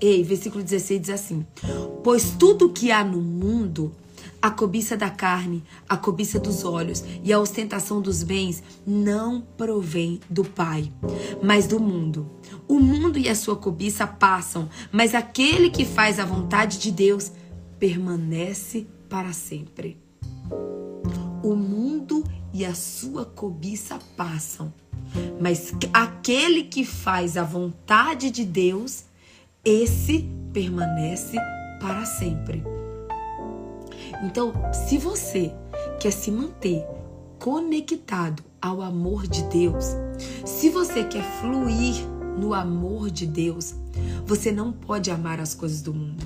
[0.00, 1.46] Ei, versículo 16 diz assim:
[2.04, 3.92] Pois tudo que há no mundo,
[4.40, 10.20] a cobiça da carne, a cobiça dos olhos e a ostentação dos bens não provém
[10.28, 10.92] do Pai,
[11.42, 12.30] mas do mundo.
[12.68, 17.32] O mundo e a sua cobiça passam, mas aquele que faz a vontade de Deus
[17.78, 19.98] permanece para sempre.
[21.42, 24.72] O mundo e a sua cobiça passam,
[25.40, 29.05] mas aquele que faz a vontade de Deus,
[29.66, 31.36] esse permanece
[31.80, 32.62] para sempre.
[34.22, 35.52] Então, se você
[35.98, 36.86] quer se manter
[37.40, 39.96] conectado ao amor de Deus,
[40.44, 41.96] se você quer fluir
[42.38, 43.74] no amor de Deus,
[44.24, 46.24] você não pode amar as coisas do mundo.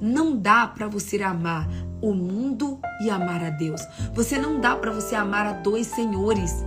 [0.00, 1.68] Não dá para você amar
[2.00, 3.80] o mundo e amar a Deus.
[4.14, 6.64] Você não dá para você amar a dois senhores.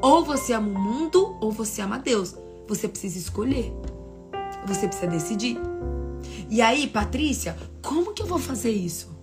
[0.00, 2.34] Ou você ama o mundo ou você ama Deus.
[2.66, 3.70] Você precisa escolher.
[4.66, 5.58] Você precisa decidir.
[6.48, 9.14] E aí, Patrícia, como que eu vou fazer isso?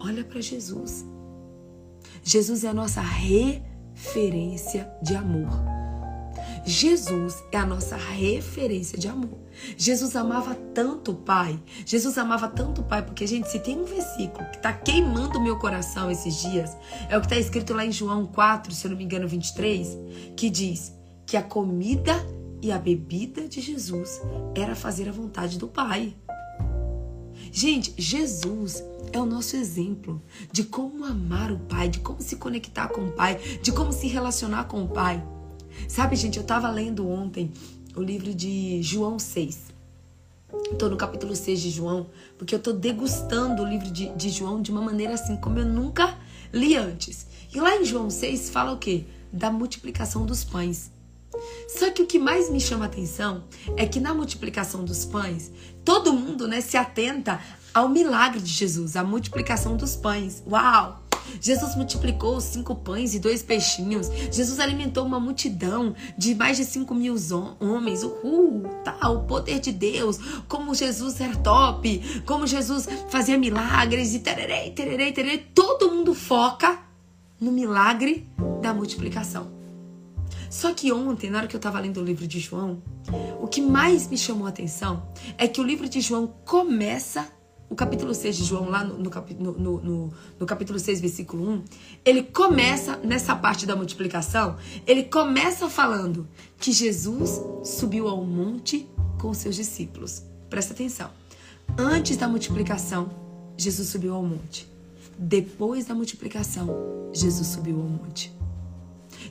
[0.00, 1.04] Olha para Jesus.
[2.22, 5.74] Jesus é a nossa referência de amor.
[6.66, 9.38] Jesus é a nossa referência de amor.
[9.76, 11.60] Jesus amava tanto o Pai.
[11.84, 15.42] Jesus amava tanto o Pai, porque, gente, se tem um versículo que está queimando o
[15.42, 16.74] meu coração esses dias,
[17.08, 19.98] é o que está escrito lá em João 4, se eu não me engano, 23,
[20.36, 20.94] que diz
[21.26, 22.14] que a comida
[22.64, 24.22] e a bebida de Jesus
[24.54, 26.16] era fazer a vontade do Pai.
[27.52, 32.88] Gente, Jesus é o nosso exemplo de como amar o Pai, de como se conectar
[32.88, 35.22] com o Pai, de como se relacionar com o Pai.
[35.86, 37.52] Sabe, gente, eu estava lendo ontem
[37.94, 39.74] o livro de João 6.
[40.72, 42.06] Estou no capítulo 6 de João,
[42.38, 45.66] porque eu estou degustando o livro de, de João de uma maneira assim como eu
[45.66, 46.16] nunca
[46.50, 47.26] li antes.
[47.54, 49.04] E lá em João 6 fala o quê?
[49.30, 50.93] Da multiplicação dos pães.
[51.68, 53.44] Só que o que mais me chama a atenção
[53.76, 55.50] é que na multiplicação dos pães,
[55.84, 57.40] todo mundo né, se atenta
[57.72, 60.42] ao milagre de Jesus, a multiplicação dos pães.
[60.46, 61.04] Uau!
[61.40, 64.08] Jesus multiplicou cinco pães e dois peixinhos.
[64.30, 67.16] Jesus alimentou uma multidão de mais de cinco mil
[67.60, 68.02] homens.
[68.02, 70.18] Uhul, tá, o poder de Deus.
[70.48, 72.22] Como Jesus era top.
[72.26, 75.38] Como Jesus fazia milagres e tererei, tererei, tererei.
[75.54, 76.78] Todo mundo foca
[77.40, 78.26] no milagre
[78.60, 79.53] da multiplicação.
[80.54, 82.80] Só que ontem, na hora que eu estava lendo o livro de João,
[83.40, 87.26] o que mais me chamou a atenção é que o livro de João começa,
[87.68, 91.64] o capítulo 6 de João, lá no, no, no, no, capítulo 6, versículo 1,
[92.04, 98.88] ele começa, nessa parte da multiplicação, ele começa falando que Jesus subiu ao monte
[99.20, 100.22] com seus discípulos.
[100.48, 101.10] Presta atenção.
[101.76, 103.10] Antes da multiplicação,
[103.56, 104.68] Jesus subiu ao monte.
[105.18, 106.68] Depois da multiplicação,
[107.12, 108.32] Jesus subiu ao monte.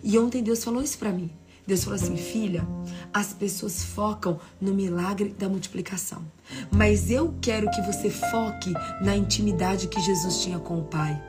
[0.04, 1.32] E ontem Deus falou isso para mim.
[1.66, 2.68] Deus falou assim: filha,
[3.14, 6.22] as pessoas focam no milagre da multiplicação,
[6.70, 11.22] mas eu quero que você foque na intimidade que Jesus tinha com o Pai.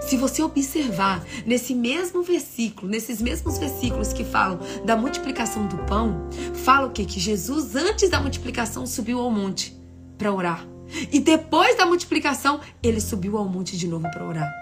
[0.00, 6.28] Se você observar nesse mesmo versículo, nesses mesmos versículos que falam da multiplicação do pão,
[6.54, 7.04] fala o que?
[7.04, 9.76] Que Jesus, antes da multiplicação, subiu ao monte
[10.16, 10.66] para orar.
[11.12, 14.52] E depois da multiplicação, ele subiu ao monte de novo para orar.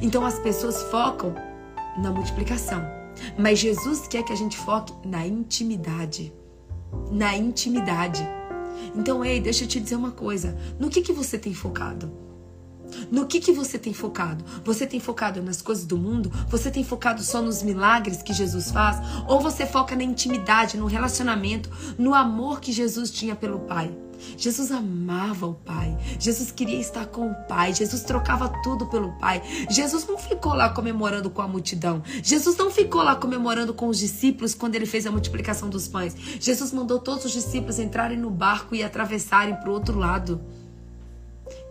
[0.00, 1.34] Então as pessoas focam
[1.98, 2.82] na multiplicação.
[3.36, 6.32] Mas Jesus quer que a gente foque na intimidade.
[7.10, 8.26] Na intimidade.
[8.94, 10.56] Então, ei, deixa eu te dizer uma coisa.
[10.78, 12.10] No que, que você tem focado?
[13.10, 14.44] No que, que você tem focado?
[14.64, 16.32] Você tem focado nas coisas do mundo?
[16.48, 18.98] Você tem focado só nos milagres que Jesus faz?
[19.26, 23.94] Ou você foca na intimidade, no relacionamento, no amor que Jesus tinha pelo Pai?
[24.36, 25.96] Jesus amava o Pai.
[26.18, 27.74] Jesus queria estar com o Pai.
[27.74, 29.42] Jesus trocava tudo pelo Pai.
[29.70, 32.02] Jesus não ficou lá comemorando com a multidão.
[32.22, 36.16] Jesus não ficou lá comemorando com os discípulos quando ele fez a multiplicação dos pães.
[36.40, 40.40] Jesus mandou todos os discípulos entrarem no barco e atravessarem para o outro lado.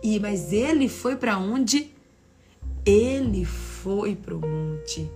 [0.02, 1.92] E mas ele foi para onde?
[2.84, 5.10] Ele foi para o monte.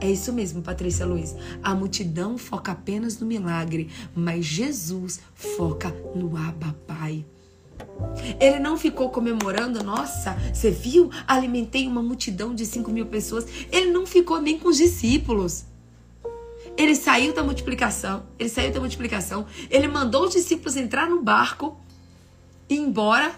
[0.00, 1.34] É isso mesmo, Patrícia Luiz.
[1.62, 7.24] A multidão foca apenas no milagre, mas Jesus foca no Abba Pai.
[8.40, 11.10] Ele não ficou comemorando, nossa, você viu?
[11.26, 13.46] Alimentei uma multidão de 5 mil pessoas.
[13.72, 15.64] Ele não ficou nem com os discípulos.
[16.76, 18.24] Ele saiu da multiplicação.
[18.38, 19.46] Ele saiu da multiplicação.
[19.70, 21.76] Ele mandou os discípulos entrar no barco
[22.68, 23.32] embora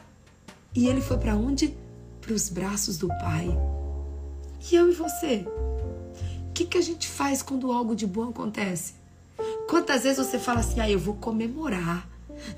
[0.74, 1.76] e ele foi para onde?
[2.20, 3.48] Para os braços do Pai.
[4.70, 5.46] E eu e você?
[6.58, 8.94] Que, que a gente faz quando algo de bom acontece?
[9.70, 12.08] Quantas vezes você fala assim, ah, eu vou comemorar.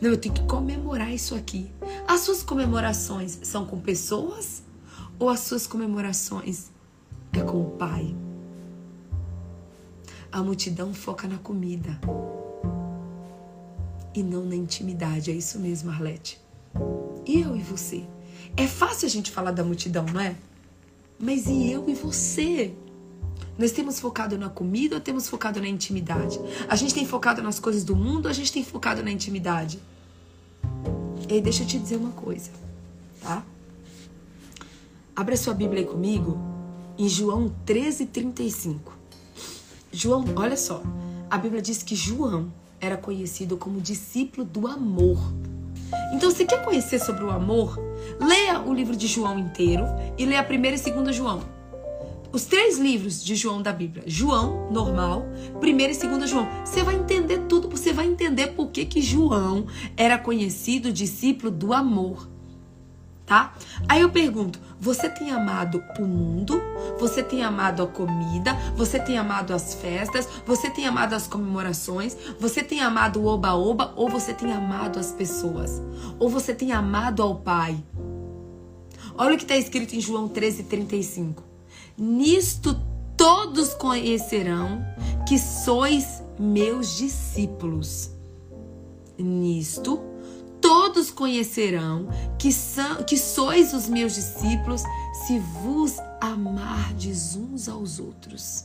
[0.00, 1.70] Não, eu tenho que comemorar isso aqui.
[2.08, 4.62] As suas comemorações são com pessoas
[5.18, 6.70] ou as suas comemorações
[7.34, 8.16] é com o Pai?
[10.32, 12.00] A multidão foca na comida
[14.14, 15.30] e não na intimidade.
[15.30, 16.40] É isso mesmo, Arlete.
[17.26, 18.08] E eu e você?
[18.56, 20.34] É fácil a gente falar da multidão, não é?
[21.18, 22.74] Mas e eu e você?
[23.58, 26.40] Nós temos focado na comida ou temos focado na intimidade?
[26.68, 29.78] A gente tem focado nas coisas do mundo ou a gente tem focado na intimidade?
[31.28, 32.50] E deixa eu te dizer uma coisa,
[33.20, 33.44] tá?
[35.14, 36.38] Abra sua Bíblia aí comigo
[36.98, 38.92] em João 13, 35.
[39.92, 40.82] João, olha só,
[41.30, 45.18] a Bíblia diz que João era conhecido como discípulo do amor.
[46.12, 47.78] Então, se quer conhecer sobre o amor,
[48.20, 49.84] leia o livro de João inteiro
[50.16, 51.42] e leia a primeira e segunda João.
[52.32, 55.26] Os três livros de João da Bíblia, João, normal,
[55.58, 56.48] primeira e segunda João.
[56.64, 59.66] Você vai entender tudo, você vai entender por que, que João
[59.96, 62.28] era conhecido discípulo do amor
[63.30, 63.54] tá?
[63.88, 66.60] Aí eu pergunto: você tem amado o mundo?
[66.98, 68.54] Você tem amado a comida?
[68.74, 70.28] Você tem amado as festas?
[70.44, 72.16] Você tem amado as comemorações?
[72.40, 73.92] Você tem amado o oba-oba?
[73.94, 75.80] Ou você tem amado as pessoas?
[76.18, 77.78] Ou você tem amado ao Pai?
[79.16, 81.49] Olha o que está escrito em João 13,35.
[81.96, 82.74] Nisto
[83.16, 84.82] todos conhecerão
[85.28, 88.10] que sois meus discípulos.
[89.18, 90.00] Nisto
[90.60, 94.82] todos conhecerão que, são, que sois os meus discípulos
[95.26, 98.64] se vos amardes uns aos outros.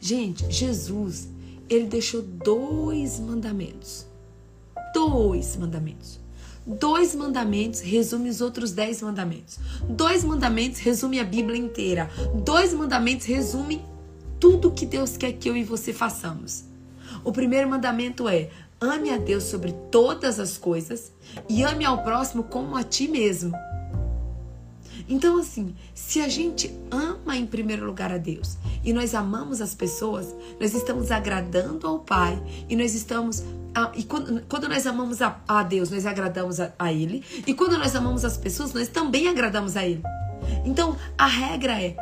[0.00, 1.28] Gente, Jesus,
[1.68, 4.06] ele deixou dois mandamentos.
[4.92, 6.23] Dois mandamentos.
[6.66, 9.58] Dois mandamentos resume os outros dez mandamentos.
[9.88, 12.10] Dois mandamentos resume a Bíblia inteira.
[12.42, 13.84] Dois mandamentos resume
[14.40, 16.64] tudo que Deus quer que eu e você façamos.
[17.22, 18.50] O primeiro mandamento é:
[18.80, 21.12] Ame a Deus sobre todas as coisas
[21.48, 23.52] e ame ao próximo como a ti mesmo.
[25.06, 29.74] Então, assim, se a gente ama em primeiro lugar a Deus e nós amamos as
[29.74, 33.42] pessoas, nós estamos agradando ao Pai e nós estamos.
[33.94, 37.24] E quando, quando nós amamos a, a Deus, nós agradamos a, a Ele.
[37.46, 40.02] E quando nós amamos as pessoas, nós também agradamos a Ele.
[40.64, 41.96] Então, a regra é: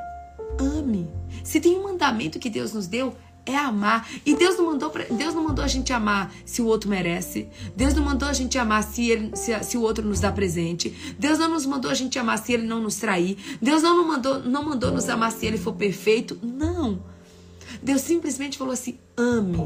[0.60, 1.10] ame.
[1.42, 4.08] Se tem um mandamento que Deus nos deu, é amar.
[4.24, 7.48] E Deus não mandou pra, Deus não mandou a gente amar se o outro merece.
[7.74, 11.16] Deus não mandou a gente amar se ele se, se o outro nos dá presente.
[11.18, 13.36] Deus não nos mandou a gente amar se ele não nos trair.
[13.60, 16.38] Deus não, não mandou não mandou nos amar se ele for perfeito.
[16.42, 17.02] Não.
[17.82, 19.58] Deus simplesmente falou assim: ame.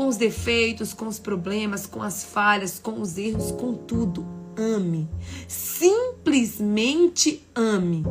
[0.00, 4.26] Com os defeitos, com os problemas, com as falhas, com os erros, com tudo.
[4.56, 5.06] Ame.
[5.46, 8.02] Simplesmente ame.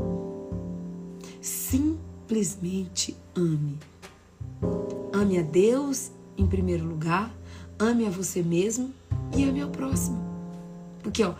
[1.41, 3.79] Simplesmente ame.
[5.11, 7.35] Ame a Deus em primeiro lugar,
[7.79, 8.93] ame a você mesmo
[9.35, 10.23] e ame ao próximo.
[11.01, 11.33] Porque, ó,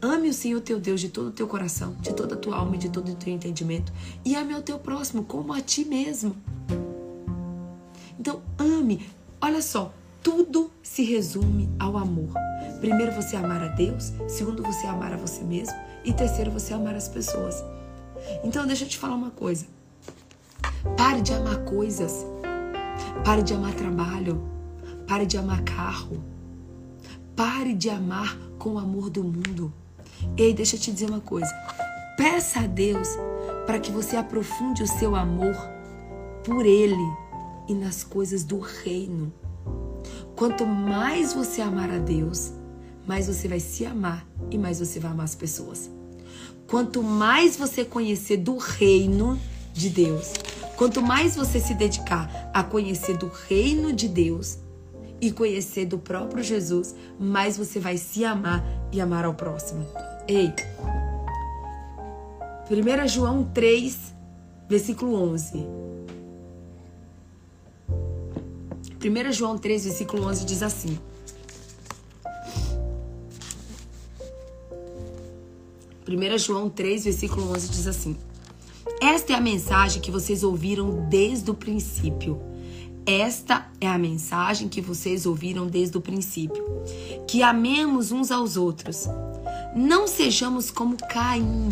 [0.00, 2.76] ame o Senhor teu Deus de todo o teu coração, de toda a tua alma
[2.76, 3.92] e de todo o teu entendimento.
[4.24, 6.34] E ame ao teu próximo como a ti mesmo.
[8.18, 9.06] Então, ame.
[9.44, 9.92] Olha só,
[10.22, 12.32] tudo se resume ao amor.
[12.80, 16.94] Primeiro você amar a Deus, segundo você amar a você mesmo e terceiro você amar
[16.94, 17.62] as pessoas.
[18.42, 19.66] Então, deixa eu te falar uma coisa.
[20.96, 22.24] Pare de amar coisas
[23.22, 24.42] Pare de amar trabalho.
[25.06, 26.24] Pare de amar carro.
[27.36, 29.72] Pare de amar com o amor do mundo.
[30.38, 31.52] Ei, deixa eu te dizer uma coisa.
[32.16, 33.08] Peça a Deus
[33.66, 35.54] para que você aprofunde o seu amor
[36.44, 37.23] por Ele
[37.68, 39.32] e nas coisas do reino.
[40.36, 42.52] Quanto mais você amar a Deus,
[43.06, 45.90] mais você vai se amar e mais você vai amar as pessoas.
[46.66, 49.38] Quanto mais você conhecer do reino
[49.72, 50.32] de Deus,
[50.76, 54.58] Quanto mais você se dedicar a conhecer do reino de Deus
[55.20, 59.86] e conhecer do próprio Jesus, mais você vai se amar e amar ao próximo.
[60.26, 60.52] Ei,
[62.68, 64.14] 1 João 3,
[64.68, 65.64] versículo 11.
[69.04, 70.98] 1 João 3, versículo 11 diz assim:
[76.04, 78.16] Primeira João 3, versículo 11 diz assim:
[79.00, 82.40] esta é a mensagem que vocês ouviram desde o princípio.
[83.04, 86.64] Esta é a mensagem que vocês ouviram desde o princípio.
[87.28, 89.06] Que amemos uns aos outros.
[89.76, 91.68] Não sejamos como Caim,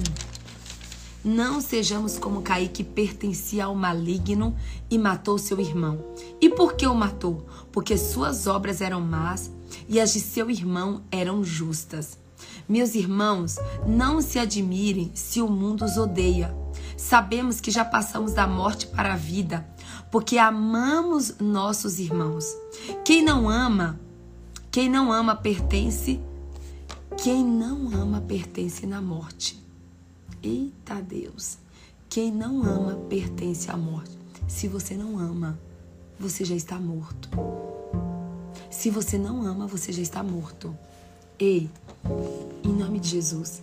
[1.25, 4.57] não sejamos como Caí que pertencia ao maligno
[4.91, 6.05] e matou seu irmão.
[6.41, 7.47] E por que o matou?
[7.71, 9.51] Porque suas obras eram más
[9.89, 12.19] e as de seu irmão eram justas.
[12.69, 13.57] Meus irmãos,
[13.87, 16.55] não se admirem se o mundo os odeia.
[16.97, 19.67] Sabemos que já passamos da morte para a vida,
[20.11, 22.47] porque amamos nossos irmãos.
[23.05, 23.99] Quem não ama,
[24.71, 26.21] quem não ama pertence,
[27.17, 29.62] quem não ama pertence na morte.
[30.43, 31.57] Eita Deus!
[32.11, 34.11] Quem não ama pertence à morte.
[34.49, 35.57] Se você não ama,
[36.19, 37.29] você já está morto.
[38.69, 40.77] Se você não ama, você já está morto.
[41.39, 41.71] Ei,
[42.65, 43.63] em nome de Jesus,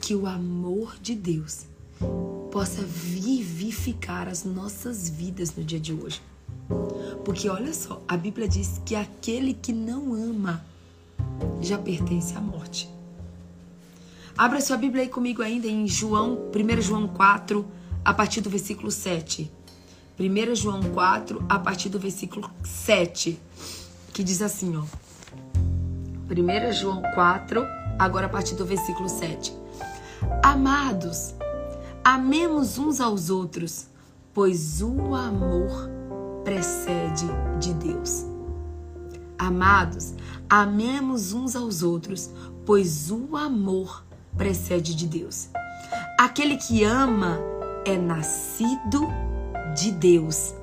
[0.00, 1.66] que o amor de Deus
[2.50, 6.22] possa vivificar as nossas vidas no dia de hoje.
[7.26, 10.64] Porque olha só, a Bíblia diz que aquele que não ama
[11.60, 12.88] já pertence à morte.
[14.38, 17.66] Abra sua Bíblia aí comigo ainda em João, 1 João 4,
[18.04, 19.50] a partir do versículo 7.
[20.16, 23.36] 1 João 4, a partir do versículo 7,
[24.12, 24.84] que diz assim, ó.
[26.30, 27.66] 1 João 4,
[27.98, 29.52] agora a partir do versículo 7.
[30.40, 31.34] Amados,
[32.04, 33.88] amemos uns aos outros,
[34.32, 35.90] pois o amor
[36.44, 37.26] precede
[37.58, 38.24] de Deus.
[39.36, 40.14] Amados,
[40.48, 42.30] amemos uns aos outros,
[42.64, 44.06] pois o amor
[44.38, 45.50] precede de Deus.
[46.18, 47.38] Aquele que ama
[47.84, 49.06] é nascido
[49.76, 50.54] de Deus.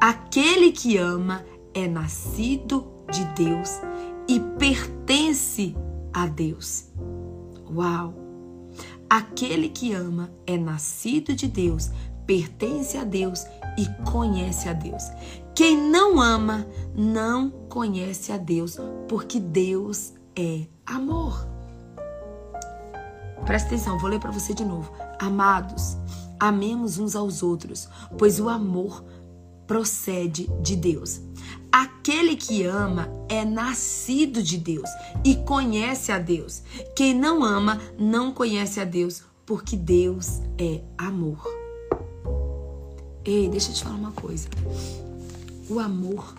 [0.00, 3.70] Aquele que ama é nascido de Deus
[4.28, 5.74] e pertence
[6.12, 6.84] a Deus.
[7.74, 8.14] Uau!
[9.08, 11.90] Aquele que ama é nascido de Deus,
[12.26, 13.44] pertence a Deus
[13.78, 15.04] e conhece a Deus.
[15.54, 18.76] Quem não ama não conhece a Deus,
[19.08, 21.53] porque Deus é amor.
[23.44, 24.90] Presta atenção, vou ler para você de novo.
[25.18, 25.96] Amados,
[26.40, 27.88] amemos uns aos outros,
[28.18, 29.04] pois o amor
[29.66, 31.20] procede de Deus.
[31.70, 34.88] Aquele que ama é nascido de Deus
[35.24, 36.62] e conhece a Deus.
[36.94, 41.42] Quem não ama não conhece a Deus, porque Deus é amor.
[43.24, 44.48] Ei, deixa eu te falar uma coisa.
[45.68, 46.34] O amor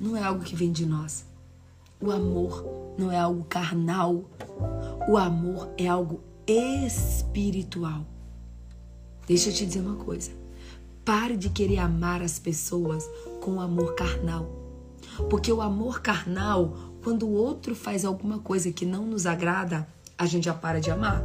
[0.00, 1.24] não é algo que vem de nós.
[2.00, 4.24] O amor não é algo carnal.
[5.08, 6.20] O amor é algo
[6.50, 8.04] espiritual.
[9.26, 10.32] Deixa eu te dizer uma coisa.
[11.04, 13.08] Pare de querer amar as pessoas
[13.40, 14.50] com amor carnal.
[15.28, 19.86] Porque o amor carnal, quando o outro faz alguma coisa que não nos agrada,
[20.18, 21.22] a gente já para de amar.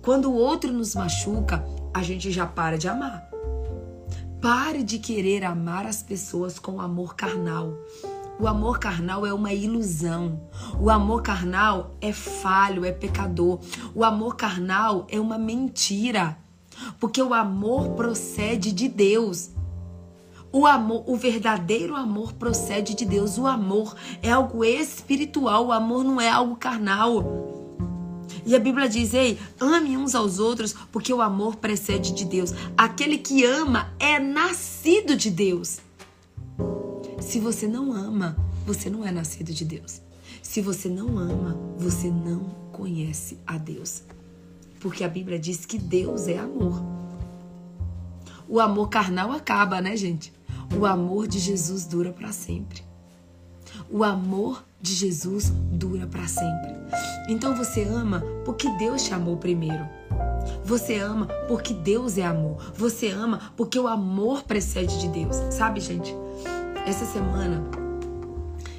[0.00, 3.28] Quando o outro nos machuca, a gente já para de amar.
[4.40, 7.76] Pare de querer amar as pessoas com amor carnal.
[8.40, 10.40] O amor carnal é uma ilusão.
[10.80, 13.58] O amor carnal é falho, é pecador.
[13.92, 16.38] O amor carnal é uma mentira.
[17.00, 19.50] Porque o amor procede de Deus.
[20.52, 23.38] O amor, o verdadeiro amor procede de Deus.
[23.38, 27.24] O amor é algo espiritual, o amor não é algo carnal.
[28.46, 32.54] E a Bíblia diz: "Ei, ame uns aos outros, porque o amor precede de Deus.
[32.76, 35.87] Aquele que ama é nascido de Deus."
[37.28, 40.00] Se você não ama, você não é nascido de Deus.
[40.42, 42.40] Se você não ama, você não
[42.72, 44.02] conhece a Deus.
[44.80, 46.82] Porque a Bíblia diz que Deus é amor.
[48.48, 50.32] O amor carnal acaba, né, gente?
[50.74, 52.82] O amor de Jesus dura para sempre.
[53.90, 56.74] O amor de Jesus dura para sempre.
[57.28, 59.86] Então você ama porque Deus te amou primeiro.
[60.64, 62.72] Você ama porque Deus é amor.
[62.74, 65.36] Você ama porque o amor precede de Deus.
[65.50, 66.16] Sabe, gente?
[66.88, 67.62] Essa semana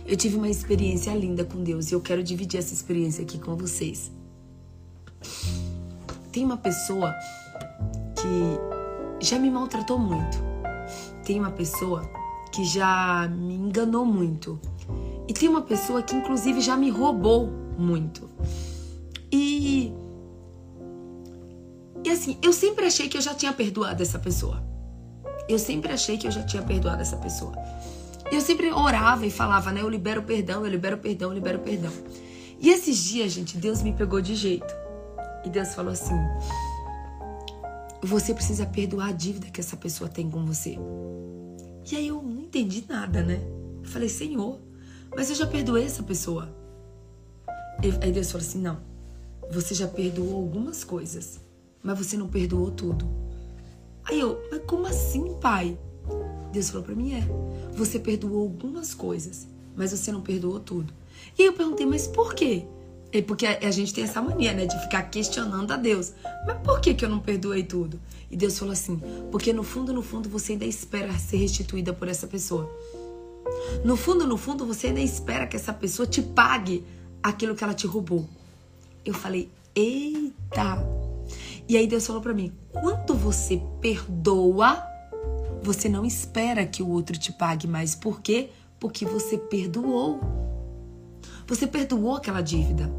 [0.03, 3.55] eu tive uma experiência linda com Deus e eu quero dividir essa experiência aqui com
[3.55, 4.12] vocês.
[6.32, 7.14] Tem uma pessoa
[8.16, 10.39] que já me maltratou muito.
[11.24, 12.01] Tem uma pessoa
[12.51, 14.60] que já me enganou muito.
[15.28, 17.47] E tem uma pessoa que inclusive já me roubou
[17.78, 18.28] muito.
[19.32, 19.93] E
[22.03, 24.64] e assim, eu sempre achei que eu já tinha perdoado essa pessoa.
[25.47, 27.53] Eu sempre achei que eu já tinha perdoado essa pessoa.
[28.32, 29.82] Eu sempre orava e falava, né?
[29.82, 31.92] Eu libero perdão, eu libero perdão, eu libero perdão.
[32.60, 34.74] E esses dias, gente, Deus me pegou de jeito.
[35.46, 36.16] E Deus falou assim:
[38.04, 40.78] Você precisa perdoar a dívida que essa pessoa tem com você.
[41.92, 43.42] E aí eu não entendi nada, né?
[43.82, 44.60] Eu falei, Senhor,
[45.16, 46.54] mas eu já perdoei essa pessoa.
[48.02, 48.80] Aí Deus falou assim: Não,
[49.50, 51.40] você já perdoou algumas coisas,
[51.82, 53.10] mas você não perdoou tudo.
[54.04, 55.78] Aí eu, mas como assim, pai?
[56.52, 57.24] Deus falou para mim: é.
[57.74, 60.93] Você perdoou algumas coisas, mas você não perdoou tudo.
[61.38, 62.66] E eu perguntei: mas por quê?
[63.12, 66.14] É porque a, gente tem essa mania, né, de ficar questionando a Deus.
[66.45, 68.00] Mas por que, que eu não perdoei tudo?
[68.30, 72.08] E Deus falou assim: porque no fundo, no fundo, você ainda espera ser restituída por
[72.08, 72.70] essa pessoa.
[73.84, 76.86] No fundo, no fundo, você ainda espera que essa pessoa te pague
[77.22, 78.28] aquilo que ela te roubou.
[79.04, 80.78] Eu falei: eita!
[81.68, 84.84] E aí Deus falou para mim: quanto você perdoa,
[85.62, 87.95] você não espera que o outro te pague mais.
[87.95, 88.49] Por quê?
[88.80, 90.20] Porque você perdoou.
[91.47, 92.89] Você perdoou aquela dívida.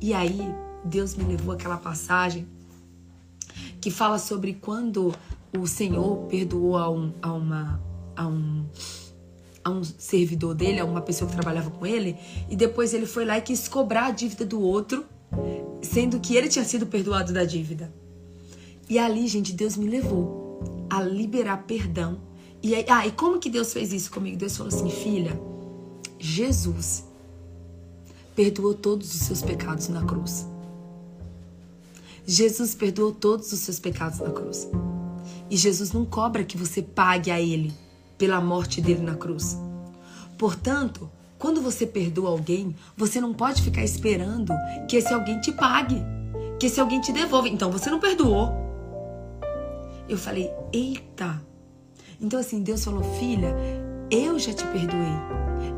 [0.00, 0.40] E aí,
[0.84, 2.46] Deus me levou àquela passagem
[3.80, 5.14] que fala sobre quando
[5.56, 7.80] o Senhor perdoou a, um, a, uma,
[8.16, 8.64] a, um,
[9.62, 12.16] a um servidor dele, a uma pessoa que trabalhava com ele,
[12.48, 15.04] e depois ele foi lá e quis cobrar a dívida do outro,
[15.82, 17.92] sendo que ele tinha sido perdoado da dívida.
[18.88, 20.41] E ali, gente, Deus me levou
[20.92, 22.20] a liberar perdão.
[22.62, 24.36] E aí, ah, e como que Deus fez isso comigo?
[24.36, 25.40] Deus falou assim, filha,
[26.18, 27.02] Jesus
[28.36, 30.46] perdoou todos os seus pecados na cruz.
[32.26, 34.68] Jesus perdoou todos os seus pecados na cruz.
[35.48, 37.72] E Jesus não cobra que você pague a Ele
[38.18, 39.56] pela morte dele na cruz.
[40.36, 44.52] Portanto, quando você perdoa alguém, você não pode ficar esperando
[44.86, 46.02] que esse alguém te pague,
[46.60, 47.48] que esse alguém te devolva.
[47.48, 48.71] Então você não perdoou.
[50.12, 51.42] Eu falei, eita.
[52.20, 53.56] Então assim, Deus falou, filha,
[54.10, 55.16] eu já te perdoei.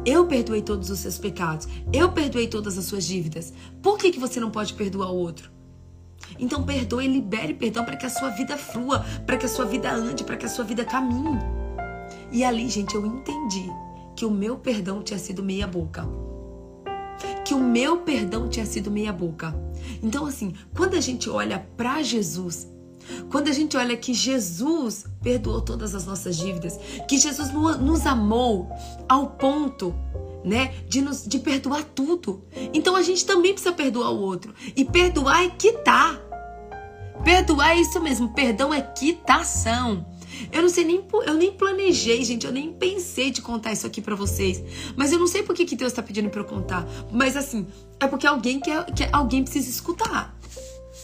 [0.04, 1.68] Eu perdoei todos os seus pecados.
[1.92, 3.52] Eu perdoei todas as suas dívidas.
[3.80, 5.52] Por que, que você não pode perdoar o outro?
[6.36, 9.92] Então perdoe, libere perdão para que a sua vida flua, para que a sua vida
[9.92, 11.38] ande, para que a sua vida caminhe.
[12.32, 13.70] E ali, gente, eu entendi
[14.16, 16.08] que o meu perdão tinha sido meia boca.
[17.44, 19.54] Que o meu perdão tinha sido meia boca.
[20.02, 22.73] Então, assim, quando a gente olha para Jesus,
[23.30, 26.78] quando a gente olha que Jesus perdoou todas as nossas dívidas,
[27.08, 28.68] que Jesus nos amou
[29.08, 29.94] ao ponto
[30.44, 32.44] né, de, nos, de perdoar tudo.
[32.72, 34.54] Então a gente também precisa perdoar o outro.
[34.76, 36.20] E perdoar é quitar.
[37.24, 40.06] Perdoar é isso mesmo, perdão é quitação.
[40.52, 44.02] Eu não sei nem, eu nem planejei, gente, eu nem pensei de contar isso aqui
[44.02, 44.62] para vocês.
[44.96, 46.86] Mas eu não sei por que, que Deus tá pedindo para eu contar.
[47.10, 47.66] Mas assim,
[48.00, 50.33] é porque alguém quer, que alguém precisa escutar.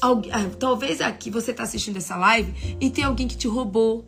[0.03, 0.15] Ah,
[0.59, 4.07] talvez aqui você tá assistindo essa live e tem alguém que te roubou,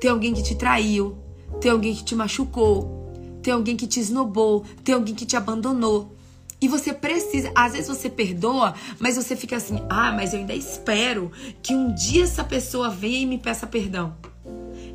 [0.00, 1.18] tem alguém que te traiu,
[1.60, 3.12] tem alguém que te machucou,
[3.42, 6.14] tem alguém que te esnobou, tem alguém que te abandonou.
[6.60, 10.54] E você precisa, às vezes você perdoa, mas você fica assim: "Ah, mas eu ainda
[10.54, 11.30] espero
[11.62, 14.16] que um dia essa pessoa venha e me peça perdão".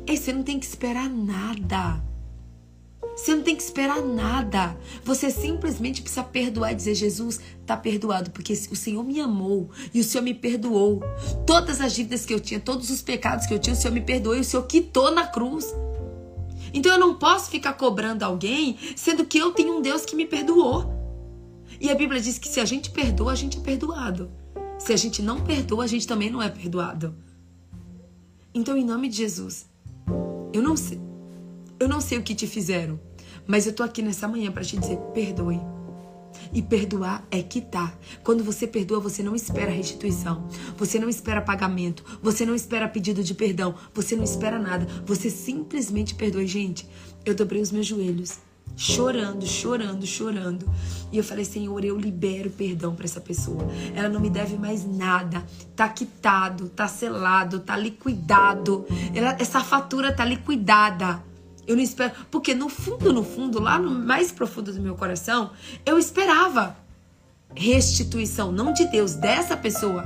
[0.06, 2.02] Ei, você não tem que esperar nada.
[3.20, 4.74] Você não tem que esperar nada.
[5.04, 10.00] Você simplesmente precisa perdoar e dizer: Jesus, tá perdoado, porque o Senhor me amou e
[10.00, 11.02] o Senhor me perdoou.
[11.46, 14.00] Todas as dívidas que eu tinha, todos os pecados que eu tinha, o Senhor me
[14.00, 15.66] perdoou e o Senhor quitou na cruz.
[16.72, 20.24] Então eu não posso ficar cobrando alguém, sendo que eu tenho um Deus que me
[20.24, 20.90] perdoou.
[21.78, 24.30] E a Bíblia diz que se a gente perdoa, a gente é perdoado.
[24.78, 27.14] Se a gente não perdoa, a gente também não é perdoado.
[28.54, 29.68] Então, em nome de Jesus,
[30.54, 31.00] eu não sei,
[31.78, 33.09] eu não sei o que te fizeram.
[33.46, 35.60] Mas eu tô aqui nessa manhã para te dizer: perdoe.
[36.52, 37.96] E perdoar é quitar.
[38.22, 40.48] Quando você perdoa, você não espera restituição.
[40.76, 42.04] Você não espera pagamento.
[42.22, 43.74] Você não espera pedido de perdão.
[43.94, 44.86] Você não espera nada.
[45.04, 46.46] Você simplesmente perdoa.
[46.46, 46.88] Gente,
[47.24, 48.38] eu dobrei os meus joelhos,
[48.76, 50.70] chorando, chorando, chorando.
[51.12, 53.68] E eu falei: Senhor, eu libero perdão para essa pessoa.
[53.94, 55.44] Ela não me deve mais nada.
[55.76, 58.86] Tá quitado, tá selado, tá liquidado.
[59.14, 61.29] Ela, essa fatura tá liquidada.
[61.70, 62.12] Eu não espero.
[62.32, 65.52] Porque no fundo, no fundo, lá no mais profundo do meu coração,
[65.86, 66.76] eu esperava
[67.54, 70.04] restituição, não de Deus, dessa pessoa.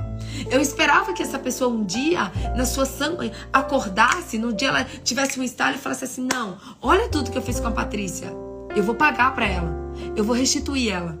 [0.51, 5.39] Eu esperava que essa pessoa um dia, na sua sangue, acordasse, no dia ela tivesse
[5.39, 8.31] um estalo e falasse assim: não, olha tudo que eu fiz com a Patrícia.
[8.75, 9.73] Eu vou pagar para ela.
[10.15, 11.17] Eu vou restituir ela.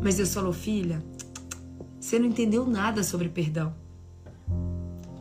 [0.00, 1.02] Mas Deus falou, filha,
[1.98, 3.74] você não entendeu nada sobre perdão.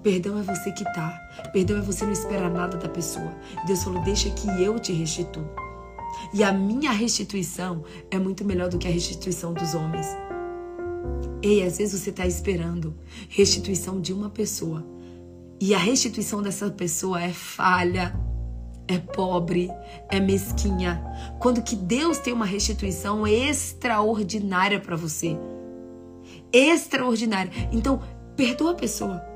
[0.06, 1.20] Perdão é você quitar.
[1.52, 3.34] Perdão é você não esperar nada da pessoa.
[3.66, 5.44] Deus falou: deixa que eu te restituo.
[6.32, 10.06] E a minha restituição é muito melhor do que a restituição dos homens.
[11.42, 12.96] Ei, às vezes você está esperando
[13.30, 14.86] restituição de uma pessoa.
[15.60, 18.16] E a restituição dessa pessoa é falha,
[18.88, 19.72] é pobre,
[20.12, 21.04] é mesquinha.
[21.40, 25.36] Quando que Deus tem uma restituição extraordinária para você.
[26.54, 27.52] Extraordinária.
[27.72, 28.00] Então,
[28.36, 29.35] perdoa a pessoa.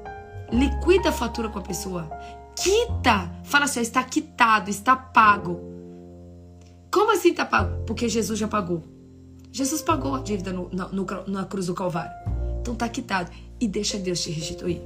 [0.51, 2.09] Liquida a fatura com a pessoa.
[2.55, 3.31] Quita.
[3.43, 5.59] Fala assim, está quitado, está pago.
[6.91, 7.83] Como assim está pago?
[7.85, 8.83] Porque Jesus já pagou.
[9.51, 12.11] Jesus pagou a dívida no, no, no, na cruz do Calvário.
[12.61, 13.31] Então está quitado.
[13.59, 14.81] E deixa Deus te restituir.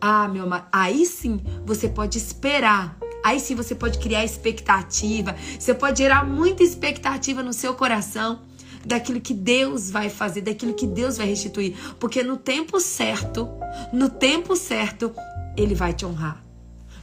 [0.00, 2.98] Ah, meu amado, aí sim você pode esperar.
[3.24, 5.34] Aí sim você pode criar expectativa.
[5.58, 8.42] Você pode gerar muita expectativa no seu coração
[8.86, 11.74] daquilo que Deus vai fazer, daquilo que Deus vai restituir.
[11.98, 13.48] Porque no tempo certo,
[13.92, 15.12] no tempo certo,
[15.56, 16.44] Ele vai te honrar.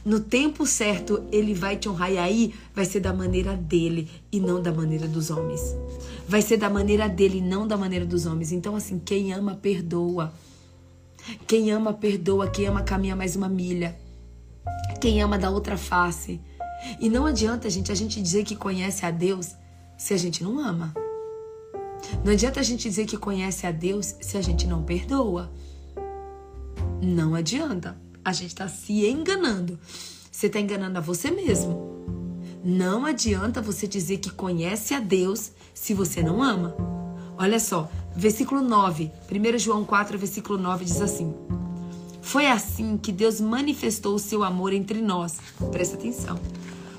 [0.04, 2.12] No tempo certo, Ele vai te honrar.
[2.12, 5.60] E aí vai ser da maneira dele e não da maneira dos homens.
[6.26, 8.52] Vai ser da maneira dele e não da maneira dos homens.
[8.52, 10.32] Então, assim, quem ama, perdoa.
[11.46, 12.48] Quem ama, perdoa.
[12.48, 13.96] Quem ama, caminha mais uma milha.
[15.00, 16.40] Quem ama, dá outra face.
[17.00, 19.54] E não adianta, gente, a gente dizer que conhece a Deus
[19.96, 20.92] se a gente não ama.
[22.24, 25.52] Não adianta a gente dizer que conhece a Deus se a gente não perdoa.
[27.00, 27.96] Não adianta.
[28.24, 29.78] A gente está se enganando.
[30.30, 31.92] Você está enganando a você mesmo.
[32.64, 36.76] Não adianta você dizer que conhece a Deus se você não ama.
[37.36, 41.34] Olha só, versículo 9, 1 João 4, versículo 9 diz assim:
[42.20, 45.38] Foi assim que Deus manifestou o seu amor entre nós.
[45.72, 46.38] Presta atenção.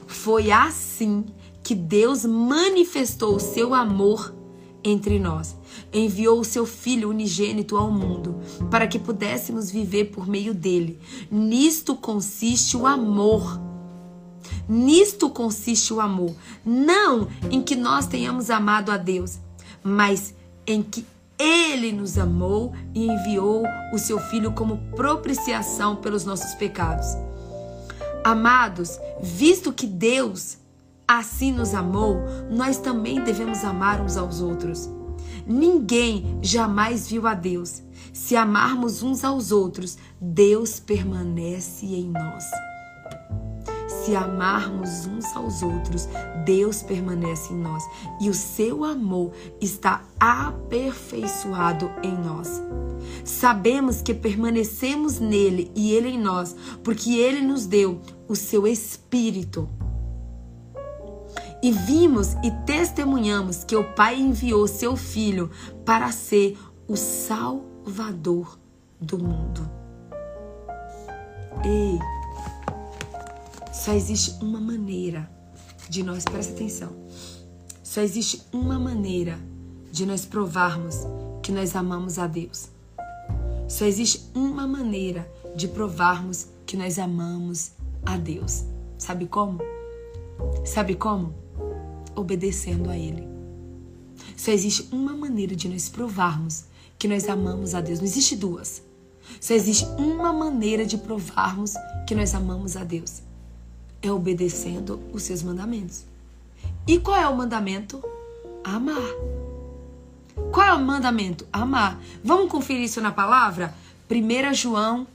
[0.06, 1.24] Foi assim
[1.64, 4.36] que Deus manifestou o seu amor
[4.84, 5.56] entre nós.
[5.92, 11.00] Enviou o seu Filho unigênito ao mundo para que pudéssemos viver por meio dele.
[11.32, 13.60] Nisto consiste o amor.
[14.68, 16.36] Nisto consiste o amor.
[16.66, 19.40] Não em que nós tenhamos amado a Deus,
[19.84, 20.34] mas
[20.66, 21.06] em que
[21.38, 23.64] ele nos amou e enviou
[23.94, 27.08] o seu Filho como propiciação pelos nossos pecados.
[28.24, 30.58] Amados, visto que Deus
[31.08, 32.18] assim nos amou,
[32.50, 34.90] nós também devemos amar uns aos outros.
[35.46, 37.82] Ninguém jamais viu a Deus.
[38.14, 42.44] Se amarmos uns aos outros, Deus permanece em nós.
[43.88, 46.08] Se amarmos uns aos outros,
[46.46, 47.84] Deus permanece em nós
[48.20, 49.32] e o seu amor
[49.62, 52.62] está aperfeiçoado em nós.
[53.24, 59.70] Sabemos que permanecemos nele e ele em nós, porque ele nos deu o seu espírito.
[61.64, 65.50] E vimos e testemunhamos que o Pai enviou seu Filho
[65.86, 66.60] para ser
[66.90, 68.60] o Salvador
[69.00, 69.72] do mundo.
[71.64, 71.98] Ei,
[73.72, 75.32] só existe uma maneira
[75.88, 76.92] de nós, presta atenção,
[77.82, 79.40] só existe uma maneira
[79.90, 80.98] de nós provarmos
[81.42, 82.68] que nós amamos a Deus.
[83.70, 87.72] Só existe uma maneira de provarmos que nós amamos
[88.06, 88.66] a Deus.
[88.98, 89.60] Sabe como?
[90.66, 91.43] Sabe como?
[92.16, 93.28] Obedecendo a Ele.
[94.36, 96.66] Só existe uma maneira de nós provarmos
[96.98, 98.00] que nós amamos a Deus.
[98.00, 98.82] Não existe duas.
[99.40, 101.74] Só existe uma maneira de provarmos
[102.08, 103.22] que nós amamos a Deus.
[104.02, 106.06] É obedecendo os seus mandamentos.
[106.88, 108.04] E qual é o mandamento?
[108.64, 109.16] Amar.
[110.52, 111.48] Qual é o mandamento?
[111.52, 112.02] Amar.
[112.24, 113.74] Vamos conferir isso na palavra?
[114.10, 115.08] 1 João,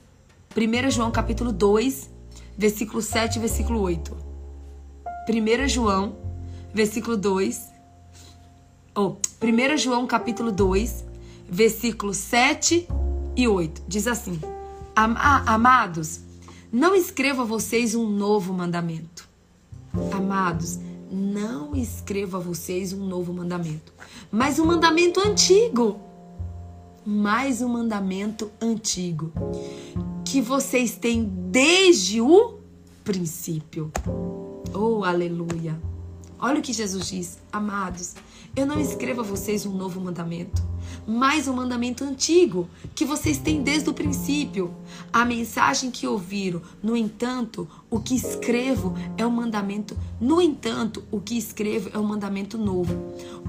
[0.55, 2.09] 1 João capítulo 2,
[2.57, 4.15] versículo 7 e versículo 8.
[5.29, 6.28] 1 João
[6.73, 7.69] versículo 2.
[8.95, 11.05] Oh, 1 João capítulo 2,
[11.47, 12.87] versículos 7
[13.35, 13.83] e 8.
[13.87, 14.39] Diz assim:
[14.95, 16.21] Amados,
[16.71, 19.27] não escrevo a vocês um novo mandamento.
[20.11, 20.79] Amados,
[21.11, 23.93] não escrevo a vocês um novo mandamento,
[24.31, 25.99] mas um mandamento antigo.
[27.05, 29.31] Mais um mandamento antigo
[30.23, 32.59] que vocês têm desde o
[33.03, 33.91] princípio.
[34.73, 35.79] Oh, aleluia!
[36.39, 38.15] Olha o que Jesus diz: Amados,
[38.55, 40.63] eu não escrevo a vocês um novo mandamento,
[41.05, 44.73] mas um mandamento antigo que vocês têm desde o princípio.
[45.11, 51.19] A mensagem que ouviram, no entanto, o que escrevo é um mandamento, no entanto, o
[51.19, 52.93] que escrevo é um mandamento novo,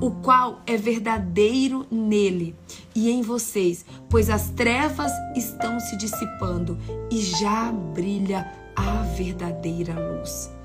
[0.01, 2.57] o qual é verdadeiro nele
[2.95, 6.77] e em vocês, pois as trevas estão se dissipando
[7.11, 10.60] e já brilha a verdadeira luz.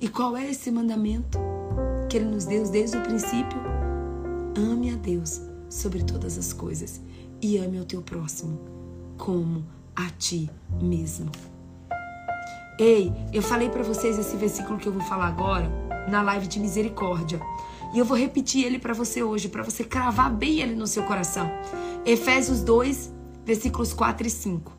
[0.00, 1.38] E qual é esse mandamento
[2.08, 3.60] que ele nos deu desde o princípio?
[4.56, 7.02] Ame a Deus sobre todas as coisas
[7.42, 8.58] e ame ao teu próximo
[9.18, 9.62] como
[9.94, 11.30] a ti mesmo.
[12.78, 15.70] Ei, eu falei para vocês esse versículo que eu vou falar agora
[16.08, 17.38] na live de misericórdia.
[17.92, 21.02] E eu vou repetir ele para você hoje, para você cravar bem ele no seu
[21.02, 21.50] coração.
[22.06, 23.12] Efésios 2,
[23.44, 24.72] versículos 4 e 5.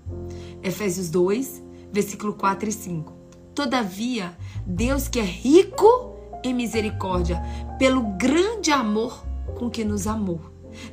[0.63, 1.61] Efésios 2,
[1.91, 3.20] versículo 4 e 5.
[3.53, 4.35] Todavia,
[4.65, 7.41] Deus que é rico em misericórdia,
[7.77, 9.25] pelo grande amor
[9.57, 10.39] com que nos amou,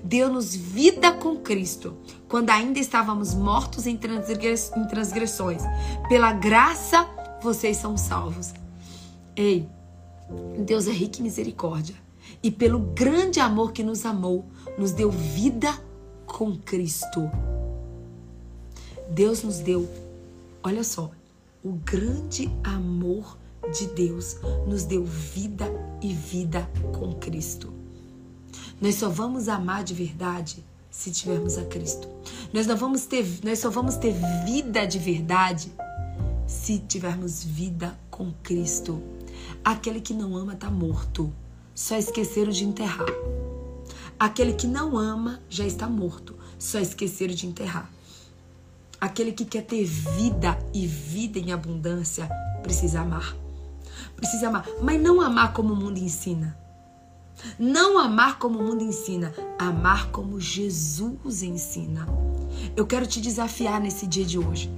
[0.03, 1.97] deu-nos vida com Cristo,
[2.29, 5.63] quando ainda estávamos mortos em, transgressões.
[6.09, 7.09] Pela graça,
[7.41, 8.53] vocês são salvos.
[9.37, 9.69] Ei,
[10.59, 11.95] Deus é rico em misericórdia.
[12.43, 14.47] E pelo grande amor que nos amou,
[14.77, 15.73] nos deu vida
[16.27, 17.31] com Cristo.
[19.11, 19.89] Deus nos deu,
[20.63, 21.11] olha só,
[21.63, 23.37] o grande amor
[23.73, 24.37] de Deus
[24.67, 25.67] nos deu vida
[26.01, 27.73] e vida com Cristo.
[28.81, 32.09] Nós só vamos amar de verdade se tivermos a Cristo.
[32.53, 35.73] Nós não vamos ter, nós só vamos ter vida de verdade
[36.47, 39.03] se tivermos vida com Cristo.
[39.65, 41.33] Aquele que não ama está morto.
[41.75, 43.07] Só esqueceram de enterrar.
[44.19, 46.35] Aquele que não ama já está morto.
[46.59, 47.91] Só esqueceram de enterrar.
[49.01, 52.29] Aquele que quer ter vida e vida em abundância
[52.63, 53.37] precisa amar.
[54.17, 56.59] Precisa amar, mas não amar como o mundo ensina.
[57.59, 62.07] Não amar como o mundo ensina, amar como Jesus ensina.
[62.77, 64.71] Eu quero te desafiar nesse dia de hoje.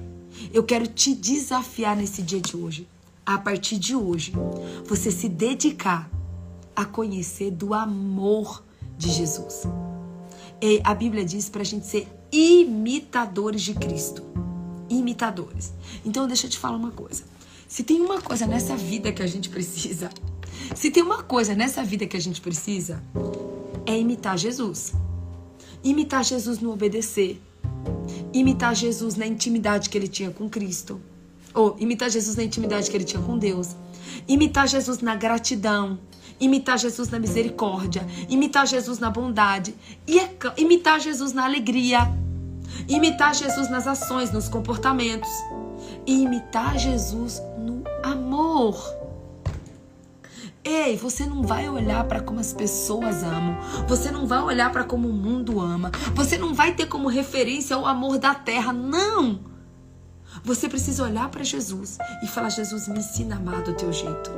[0.53, 2.87] Eu quero te desafiar nesse dia de hoje.
[3.25, 4.33] A partir de hoje,
[4.87, 6.11] você se dedicar
[6.75, 8.63] a conhecer do amor
[8.99, 9.63] de Jesus.
[10.61, 14.23] E a Bíblia diz para a gente ser imitadores de Cristo.
[14.89, 15.73] Imitadores.
[16.05, 17.25] Então, deixa eu te falar uma coisa.
[17.67, 20.11] Se tem uma coisa nessa vida que a gente precisa,
[20.75, 23.03] se tem uma coisa nessa vida que a gente precisa,
[23.87, 24.93] é imitar Jesus.
[25.83, 27.41] Imitar Jesus no obedecer.
[28.33, 31.01] Imitar Jesus na intimidade que ele tinha com Cristo.
[31.55, 33.75] Ou imitar Jesus na intimidade que ele tinha com Deus.
[34.29, 35.99] Imitar Jesus na gratidão
[36.41, 39.75] imitar Jesus na misericórdia, imitar Jesus na bondade,
[40.09, 42.11] é imitar Jesus na alegria,
[42.89, 45.31] imitar Jesus nas ações, nos comportamentos,
[46.07, 48.77] e imitar Jesus no amor.
[50.63, 53.57] Ei, você não vai olhar para como as pessoas amam.
[53.89, 55.91] Você não vai olhar para como o mundo ama.
[56.15, 58.73] Você não vai ter como referência o amor da terra.
[58.73, 59.41] Não!
[60.45, 64.31] Você precisa olhar para Jesus e falar: Jesus, me ensina a amar do teu jeito.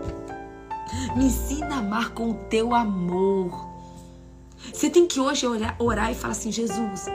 [1.15, 3.69] Me ensina a amar com o teu amor.
[4.73, 7.07] Você tem que hoje orar, orar e falar assim: Jesus,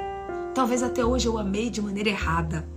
[0.53, 2.67] talvez até hoje eu amei de maneira errada.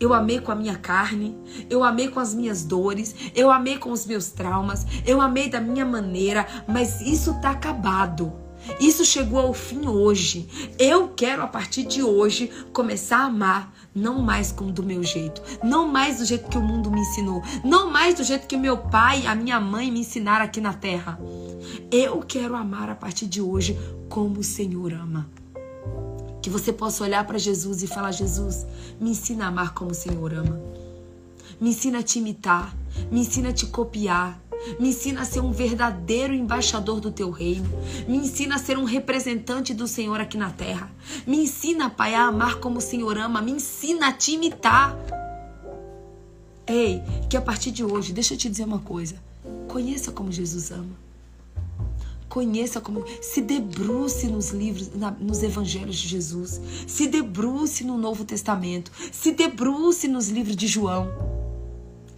[0.00, 1.36] Eu amei com a minha carne,
[1.70, 5.60] eu amei com as minhas dores, eu amei com os meus traumas, eu amei da
[5.60, 8.32] minha maneira, mas isso está acabado.
[8.80, 10.48] Isso chegou ao fim hoje.
[10.78, 15.42] Eu quero, a partir de hoje, começar a amar não mais como do meu jeito,
[15.62, 18.76] não mais do jeito que o mundo me ensinou, não mais do jeito que meu
[18.76, 21.18] pai, a minha mãe me ensinaram aqui na terra.
[21.90, 23.78] Eu quero amar a partir de hoje
[24.08, 25.28] como o Senhor ama.
[26.40, 28.66] Que você possa olhar para Jesus e falar: Jesus,
[29.00, 30.60] me ensina a amar como o Senhor ama.
[31.60, 32.74] Me ensina a te imitar,
[33.10, 34.40] me ensina a te copiar,
[34.78, 37.68] me ensina a ser um verdadeiro embaixador do teu reino.
[38.06, 40.90] Me ensina a ser um representante do Senhor aqui na terra.
[41.26, 43.40] Me ensina, Pai, a amar como o Senhor ama.
[43.40, 44.96] Me ensina a te imitar.
[46.66, 49.16] Ei, que a partir de hoje, deixa eu te dizer uma coisa.
[49.68, 51.08] Conheça como Jesus ama.
[52.28, 53.04] Conheça como.
[53.22, 56.60] Se debruce nos livros, na, nos evangelhos de Jesus.
[56.86, 58.92] Se debruce no Novo Testamento.
[59.12, 61.08] Se debruce nos livros de João.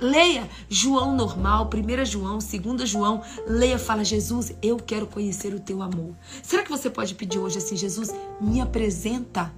[0.00, 3.22] Leia João normal, 1 João, 2 João.
[3.46, 6.14] Leia, fala, Jesus, eu quero conhecer o teu amor.
[6.42, 9.52] Será que você pode pedir hoje assim, Jesus, me apresenta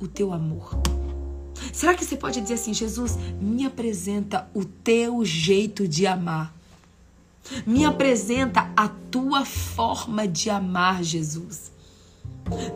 [0.00, 0.76] o teu amor?
[1.72, 6.54] Será que você pode dizer assim, Jesus, me apresenta o teu jeito de amar?
[7.66, 11.73] Me apresenta a tua forma de amar, Jesus.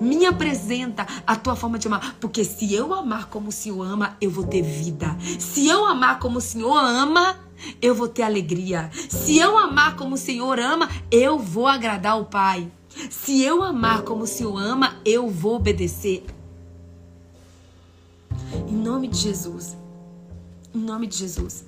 [0.00, 2.16] Me apresenta a tua forma de amar.
[2.20, 5.16] Porque se eu amar como o Senhor ama, eu vou ter vida.
[5.38, 7.38] Se eu amar como o Senhor ama,
[7.80, 8.90] eu vou ter alegria.
[8.92, 12.70] Se eu amar como o Senhor ama, eu vou agradar o Pai.
[13.10, 16.24] Se eu amar como o Senhor ama, eu vou obedecer.
[18.66, 19.76] Em nome de Jesus.
[20.74, 21.64] Em nome de Jesus.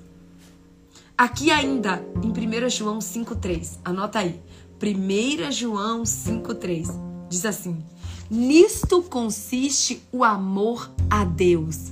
[1.16, 3.78] Aqui ainda, em 1 João 5,3.
[3.84, 4.40] Anota aí.
[4.82, 7.82] 1 João 5,3 Diz assim:
[8.28, 11.88] Nisto consiste o amor a Deus.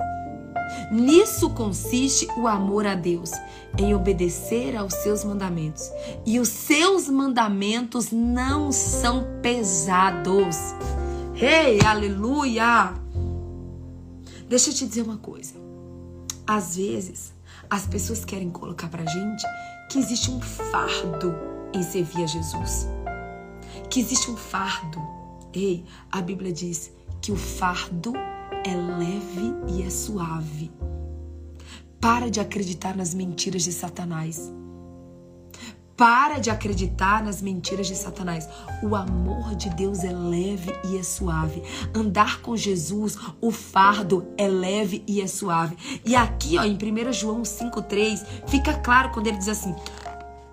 [0.91, 3.31] Nisso consiste o amor a Deus,
[3.79, 5.91] em obedecer aos seus mandamentos.
[6.27, 10.57] E os seus mandamentos não são pesados.
[11.37, 12.95] Ei, hey, aleluia!
[14.49, 15.55] Deixa eu te dizer uma coisa.
[16.47, 17.33] Às vezes,
[17.71, 19.45] as pessoas querem colocar pra gente
[19.89, 21.35] que existe um fardo
[21.73, 22.89] em servir a Jesus.
[23.89, 25.18] Que existe um fardo
[26.13, 28.13] A Bíblia diz que o fardo
[28.65, 30.71] é leve e é suave.
[32.01, 34.53] Para de acreditar nas mentiras de Satanás.
[35.97, 38.49] Para de acreditar nas mentiras de Satanás.
[38.85, 41.61] O amor de Deus é leve e é suave.
[41.93, 45.77] Andar com Jesus, o fardo é leve e é suave.
[46.05, 49.75] E aqui, ó, em 1 João 5,3, fica claro quando ele diz assim: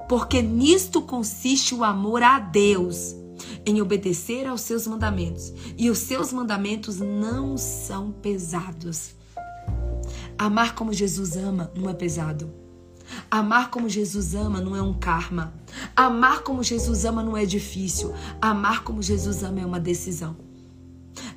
[0.10, 3.24] Porque nisto consiste o amor a Deus
[3.66, 9.16] em obedecer aos seus mandamentos, e os seus mandamentos não são pesados.
[10.38, 12.52] Amar como Jesus ama não é pesado.
[13.30, 15.54] Amar como Jesus ama não é um karma.
[15.96, 18.14] Amar como Jesus ama não é difícil.
[18.42, 20.36] Amar como Jesus ama é uma decisão.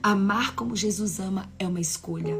[0.08, 2.34] Amar como Jesus ama é uma escolha.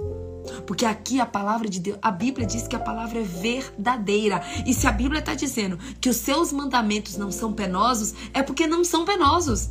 [0.67, 4.43] Porque aqui a palavra de Deus, a Bíblia diz que a palavra é verdadeira.
[4.67, 8.67] E se a Bíblia está dizendo que os seus mandamentos não são penosos, é porque
[8.67, 9.69] não são penosos.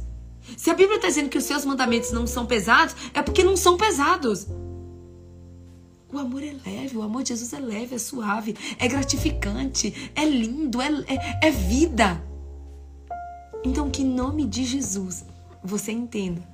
[0.55, 3.57] Se a Bíblia está dizendo que os seus mandamentos não são pesados, é porque não
[3.57, 4.45] são pesados.
[6.13, 10.23] O amor é leve, o amor de Jesus é leve, é suave, é gratificante, é
[10.23, 12.23] lindo, é, é, é vida.
[13.65, 15.25] Então, que em nome de Jesus
[15.63, 16.47] você entenda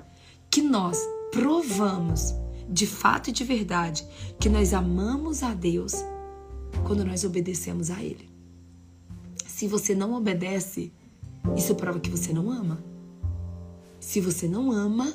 [0.49, 0.97] que nós
[1.33, 2.35] provamos
[2.69, 4.07] de fato e de verdade
[4.39, 5.93] que nós amamos a Deus
[6.85, 8.29] quando nós obedecemos a Ele.
[9.45, 10.93] Se você não obedece,
[11.57, 12.83] isso prova que você não ama.
[13.99, 15.11] Se você não ama,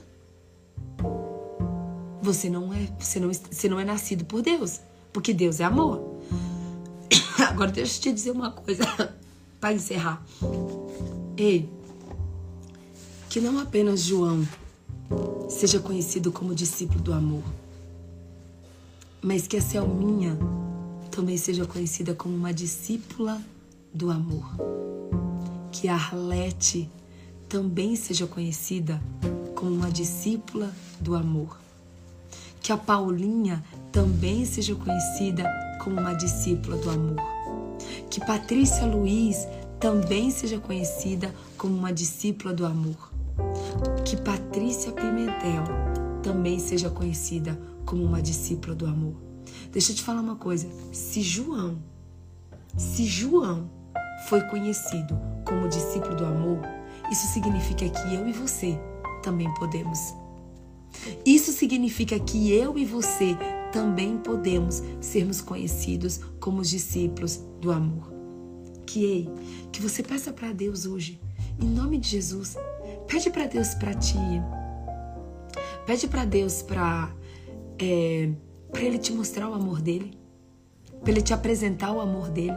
[2.20, 4.80] você não é, você não, você não é nascido por Deus,
[5.12, 6.18] porque Deus é amor.
[7.48, 8.84] Agora deixa eu te dizer uma coisa
[9.60, 10.24] para encerrar.
[11.36, 11.70] Ei,
[13.28, 14.46] que não apenas João
[15.48, 17.42] seja conhecido como discípulo do amor,
[19.22, 20.38] mas que a Selminha
[21.10, 23.42] também seja conhecida como uma discípula
[23.92, 24.46] do amor.
[25.72, 26.88] Que a Arlete
[27.48, 29.02] também seja conhecida
[29.54, 31.58] como uma discípula do amor.
[32.60, 35.44] Que a Paulinha também seja conhecida
[35.82, 37.16] como uma discípula do amor.
[38.10, 39.46] Que Patrícia Luiz
[39.80, 43.10] também seja conhecida como uma discípula do amor.
[44.04, 45.64] Que Patrícia Pimentel
[46.22, 49.14] também seja conhecida como uma discípula do amor.
[49.72, 50.68] Deixa eu te falar uma coisa.
[50.92, 51.82] Se João,
[52.76, 53.70] se João
[54.28, 56.60] foi conhecido como discípulo do amor,
[57.10, 58.78] isso significa que eu e você
[59.22, 60.14] também podemos.
[61.24, 63.36] Isso significa que eu e você
[63.72, 68.12] também podemos sermos conhecidos como os discípulos do amor.
[68.86, 69.28] Que ei,
[69.70, 71.20] que você peça para Deus hoje,
[71.60, 72.56] em nome de Jesus,
[73.08, 74.18] pede para Deus para ti,
[75.86, 77.10] pede para Deus para
[77.78, 78.30] é,
[78.70, 80.16] para Ele te mostrar o amor dele,
[81.00, 82.56] para Ele te apresentar o amor dele.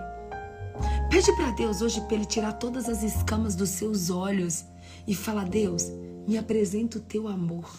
[1.09, 4.65] Pede para Deus hoje para Ele tirar todas as escamas dos seus olhos
[5.07, 5.89] e fala: Deus,
[6.27, 7.71] me apresenta o teu amor,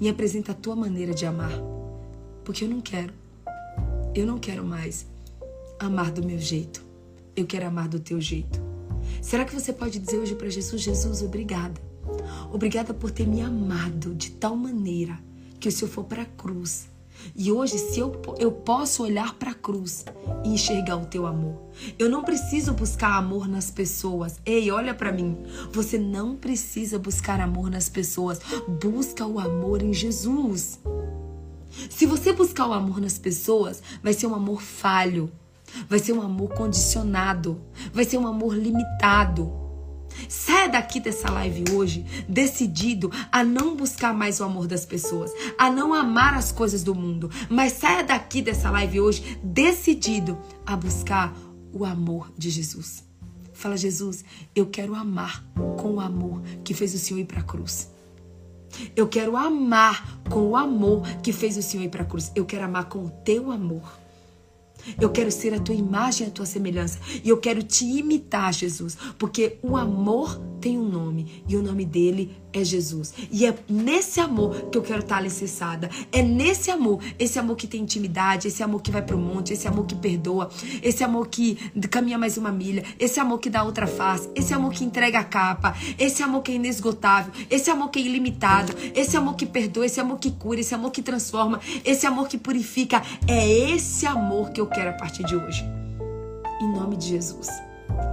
[0.00, 1.52] me apresenta a tua maneira de amar,
[2.42, 3.12] porque eu não quero,
[4.14, 5.06] eu não quero mais
[5.78, 6.82] amar do meu jeito,
[7.36, 8.65] eu quero amar do teu jeito.
[9.26, 11.80] Será que você pode dizer hoje para Jesus: Jesus, obrigada,
[12.52, 15.18] obrigada por ter me amado de tal maneira
[15.58, 16.88] que o Senhor for para a cruz
[17.34, 20.04] e hoje, se eu, eu posso olhar para a cruz
[20.44, 21.60] e enxergar o teu amor,
[21.98, 24.38] eu não preciso buscar amor nas pessoas.
[24.46, 25.36] Ei, olha para mim.
[25.72, 28.40] Você não precisa buscar amor nas pessoas.
[28.80, 30.78] Busca o amor em Jesus.
[31.90, 35.32] Se você buscar o amor nas pessoas, vai ser um amor falho,
[35.88, 37.60] vai ser um amor condicionado,
[37.92, 39.52] vai ser um amor limitado.
[40.28, 45.70] Saia daqui dessa live hoje decidido a não buscar mais o amor das pessoas, a
[45.70, 51.34] não amar as coisas do mundo, mas saia daqui dessa live hoje decidido a buscar
[51.72, 53.04] o amor de Jesus.
[53.52, 54.24] Fala, Jesus,
[54.54, 55.44] eu quero amar
[55.78, 57.90] com o amor que fez o Senhor ir para a cruz.
[58.94, 62.30] Eu quero amar com o amor que fez o Senhor ir para a cruz.
[62.34, 64.05] Eu quero amar com o teu amor.
[65.00, 66.98] Eu quero ser a tua imagem, a tua semelhança.
[67.24, 68.96] E eu quero te imitar, Jesus.
[69.18, 71.42] Porque o amor tem um nome.
[71.48, 73.12] E o nome dele é Jesus.
[73.30, 75.90] E é nesse amor que eu quero estar alicerçada.
[76.10, 79.68] É nesse amor, esse amor que tem intimidade, esse amor que vai pro monte, esse
[79.68, 80.50] amor que perdoa,
[80.82, 81.56] esse amor que
[81.90, 85.24] caminha mais uma milha, esse amor que dá outra face, esse amor que entrega a
[85.24, 89.86] capa, esse amor que é inesgotável, esse amor que é ilimitado, esse amor que perdoa,
[89.86, 93.02] esse amor que cura, esse amor que transforma, esse amor que purifica.
[93.28, 95.64] É esse amor que eu quero a partir de hoje.
[96.60, 97.48] Em nome de Jesus.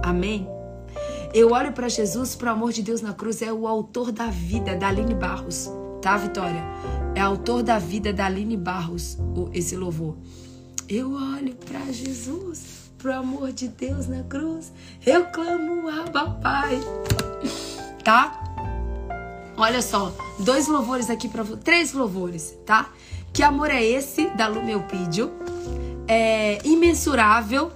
[0.02, 0.53] Amém?
[1.34, 4.28] Eu olho para Jesus, para o amor de Deus na cruz, é o autor da
[4.28, 5.68] vida, da Aline Barros.
[6.00, 6.62] Tá, Vitória?
[7.12, 9.18] É autor da vida da Aline Barros,
[9.52, 10.16] esse louvor.
[10.88, 14.72] Eu olho para Jesus, pro amor de Deus na cruz.
[15.04, 16.80] Eu clamo a papai.
[18.04, 18.38] Tá?
[19.56, 22.90] Olha só, dois louvores aqui para três louvores, tá?
[23.32, 25.32] Que amor é esse da Lumeupídio?
[26.06, 27.72] É imensurável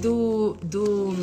[0.00, 1.14] do do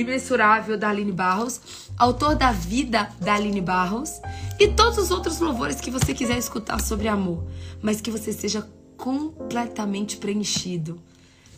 [0.00, 1.60] Imensurável da Aline Barros,
[1.96, 4.20] autor da vida da Aline Barros
[4.58, 7.44] e todos os outros louvores que você quiser escutar sobre amor,
[7.80, 8.66] mas que você seja
[8.96, 11.00] completamente preenchido.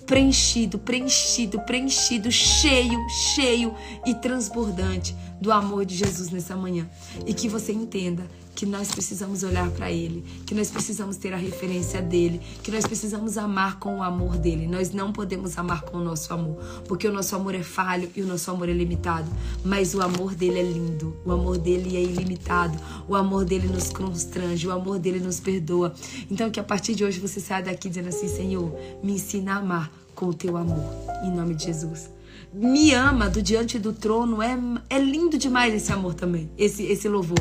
[0.07, 2.99] Preenchido, preenchido, preenchido, cheio,
[3.35, 3.75] cheio
[4.07, 6.89] e transbordante do amor de Jesus nessa manhã.
[7.27, 8.25] E que você entenda
[8.59, 12.85] que nós precisamos olhar para Ele, que nós precisamos ter a referência dele, que nós
[12.85, 14.67] precisamos amar com o amor dele.
[14.67, 16.57] Nós não podemos amar com o nosso amor,
[16.89, 19.31] porque o nosso amor é falho e o nosso amor é limitado.
[19.65, 22.77] Mas o amor dele é lindo, o amor dele é ilimitado,
[23.07, 25.95] o amor dele nos constrange, o amor dele nos perdoa.
[26.29, 28.75] Então, que a partir de hoje você saia daqui dizendo assim: Senhor,
[29.05, 30.83] me ensina a amar com o teu amor,
[31.25, 32.18] em nome de Jesus
[32.53, 34.43] me ama do diante do trono.
[34.43, 34.59] É,
[34.91, 37.39] é lindo demais esse amor também, esse, esse louvor.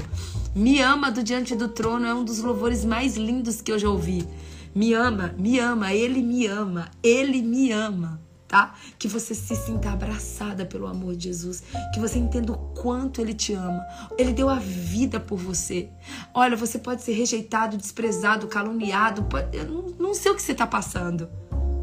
[0.56, 3.88] Me ama do diante do trono é um dos louvores mais lindos que eu já
[3.90, 4.28] ouvi.
[4.74, 8.76] Me ama, me ama, ele me ama, ele me ama, tá?
[8.98, 13.34] Que você se sinta abraçada pelo amor de Jesus, que você entenda o quanto ele
[13.34, 13.86] te ama.
[14.18, 15.90] Ele deu a vida por você.
[16.34, 20.52] Olha, você pode ser rejeitado, desprezado, caluniado, pode, eu não, não sei o que você
[20.52, 21.30] está passando,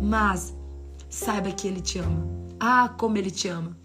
[0.01, 0.55] mas
[1.09, 2.43] saiba que ele te ama.
[2.59, 3.76] Ah, como ele te ama.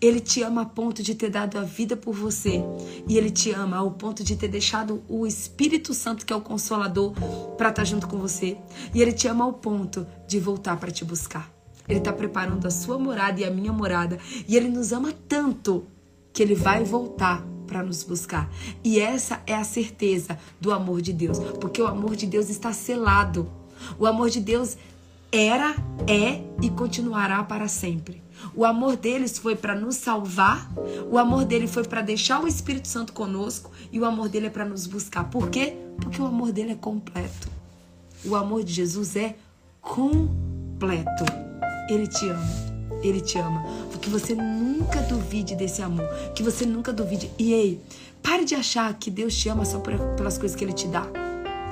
[0.00, 2.62] Ele te ama a ponto de ter dado a vida por você.
[3.08, 6.40] E ele te ama ao ponto de ter deixado o Espírito Santo, que é o
[6.40, 7.12] consolador,
[7.56, 8.56] para estar tá junto com você.
[8.94, 11.50] E ele te ama ao ponto de voltar para te buscar.
[11.88, 14.18] Ele está preparando a sua morada e a minha morada.
[14.46, 15.86] E ele nos ama tanto
[16.32, 18.50] que ele vai voltar para nos buscar.
[18.84, 22.72] E essa é a certeza do amor de Deus, porque o amor de Deus está
[22.72, 23.50] selado.
[23.98, 24.76] O amor de Deus
[25.30, 25.74] era,
[26.06, 28.22] é e continuará para sempre.
[28.54, 30.70] O amor deles foi para nos salvar,
[31.10, 34.50] o amor dele foi para deixar o Espírito Santo conosco e o amor dele é
[34.50, 35.24] para nos buscar.
[35.24, 35.76] Por quê?
[36.00, 37.48] Porque o amor dele é completo.
[38.24, 39.36] O amor de Jesus é
[39.80, 41.24] completo.
[41.88, 42.68] Ele te ama.
[43.02, 43.64] Ele te ama.
[44.00, 46.06] Que você nunca duvide desse amor.
[46.34, 47.30] Que você nunca duvide.
[47.38, 47.80] E ei,
[48.22, 51.06] pare de achar que Deus te ama só pelas coisas que ele te dá.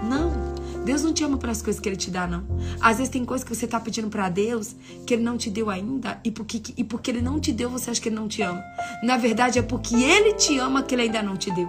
[0.09, 0.56] Não.
[0.87, 2.47] Deus não te ama pelas coisas que Ele te dá, não.
[2.81, 5.69] Às vezes tem coisas que você está pedindo para Deus que Ele não te deu
[5.69, 8.41] ainda e porque, e porque Ele não te deu, você acha que Ele não te
[8.41, 8.63] ama.
[9.03, 11.69] Na verdade, é porque Ele te ama que Ele ainda não te deu.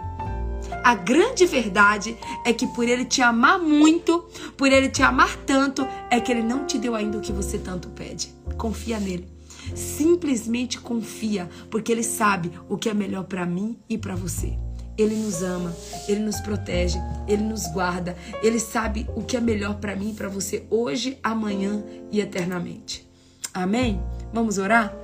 [0.84, 2.16] A grande verdade
[2.46, 4.24] é que por Ele te amar muito,
[4.56, 7.58] por Ele te amar tanto, é que Ele não te deu ainda o que você
[7.58, 8.32] tanto pede.
[8.56, 9.28] Confia nele.
[9.74, 14.67] Simplesmente confia, porque Ele sabe o que é melhor para mim e para você.
[14.98, 15.76] Ele nos ama,
[16.08, 20.14] ele nos protege, ele nos guarda, ele sabe o que é melhor para mim e
[20.14, 23.08] para você hoje, amanhã e eternamente.
[23.54, 24.02] Amém?
[24.34, 24.96] Vamos orar?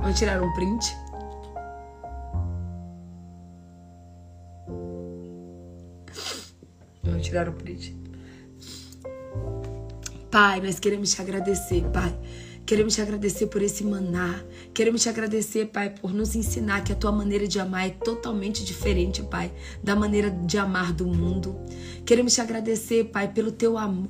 [0.00, 0.84] Vamos tirar um print.
[7.04, 7.96] Vamos tirar um print.
[10.30, 12.18] Pai, nós queremos te agradecer, Pai
[12.64, 14.42] Queremos te agradecer por esse maná.
[14.74, 18.64] Queremos te agradecer, Pai, por nos ensinar que a tua maneira de amar é totalmente
[18.64, 19.52] diferente, Pai,
[19.82, 21.60] da maneira de amar do mundo.
[22.06, 24.08] Queremos te agradecer, Pai, pelo teu amor.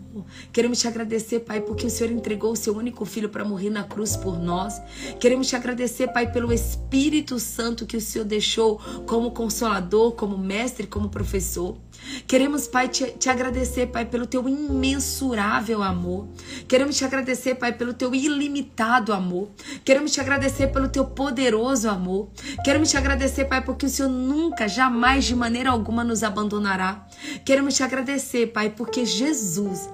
[0.52, 3.82] Queremos te agradecer, Pai, porque o Senhor entregou o seu único filho para morrer na
[3.82, 4.80] cruz por nós.
[5.18, 10.86] Queremos te agradecer, Pai, pelo Espírito Santo que o Senhor deixou como consolador, como mestre,
[10.86, 11.76] como professor.
[12.26, 16.28] Queremos, Pai, te, te, agradecer, Pai, pelo teu imensurável amor.
[16.66, 19.48] Queremos te agradecer, Pai, pelo teu ilimitado amor.
[19.84, 22.28] Queremos te agradecer pelo teu poderoso amor.
[22.64, 27.06] Queremos te agradecer, Pai, porque o Senhor nunca, jamais, de maneira alguma nos abandonará.
[27.44, 29.88] Queremos te agradecer, Pai, porque Jesus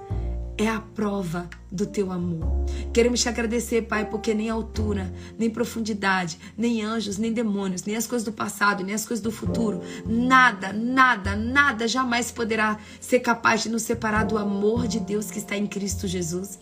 [0.58, 2.64] é a prova do teu amor.
[2.92, 8.06] Queremos te agradecer, Pai, porque nem altura, nem profundidade, nem anjos, nem demônios, nem as
[8.06, 13.62] coisas do passado, nem as coisas do futuro, nada, nada, nada jamais poderá ser capaz
[13.62, 16.58] de nos separar do amor de Deus que está em Cristo Jesus.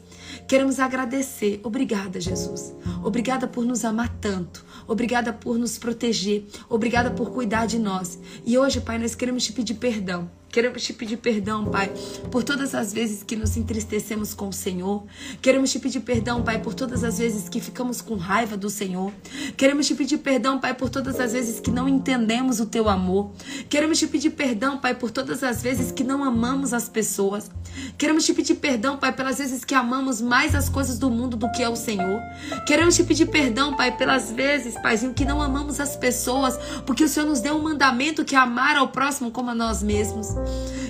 [0.46, 1.60] Queremos agradecer.
[1.64, 2.72] Obrigada, Jesus.
[3.02, 4.64] Obrigada por nos amar tanto.
[4.86, 6.46] Obrigada por nos proteger.
[6.68, 8.18] Obrigada por cuidar de nós.
[8.44, 11.92] E hoje, Pai, nós queremos te pedir perdão Queremos te pedir perdão, Pai,
[12.30, 15.04] por todas as vezes que nos entristecemos com o Senhor.
[15.42, 19.12] Queremos te pedir perdão, Pai, por todas as vezes que ficamos com raiva do Senhor.
[19.54, 23.32] Queremos te pedir perdão, Pai, por todas as vezes que não entendemos o teu amor.
[23.68, 27.50] Queremos te pedir perdão, Pai, por todas as vezes que não amamos as pessoas.
[27.98, 31.52] Queremos te pedir perdão, Pai, pelas vezes que amamos mais as coisas do mundo do
[31.52, 32.18] que é o Senhor.
[32.66, 36.56] Queremos te pedir perdão, Pai, pelas vezes, Paizinho, que não amamos as pessoas,
[36.86, 39.82] porque o Senhor nos deu um mandamento que é amar ao próximo como a nós
[39.82, 40.28] mesmos.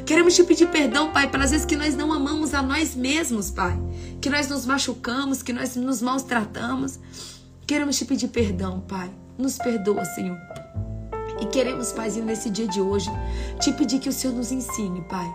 [0.05, 3.77] Queremos te pedir perdão, Pai, pelas vezes que nós não amamos a nós mesmos, Pai.
[4.21, 6.99] Que nós nos machucamos, que nós nos maltratamos.
[7.67, 9.11] Queremos te pedir perdão, Pai.
[9.37, 10.39] Nos perdoa, Senhor.
[11.41, 13.11] E queremos, Paizinho, nesse dia de hoje,
[13.61, 15.27] te pedir que o Senhor nos ensine, Pai,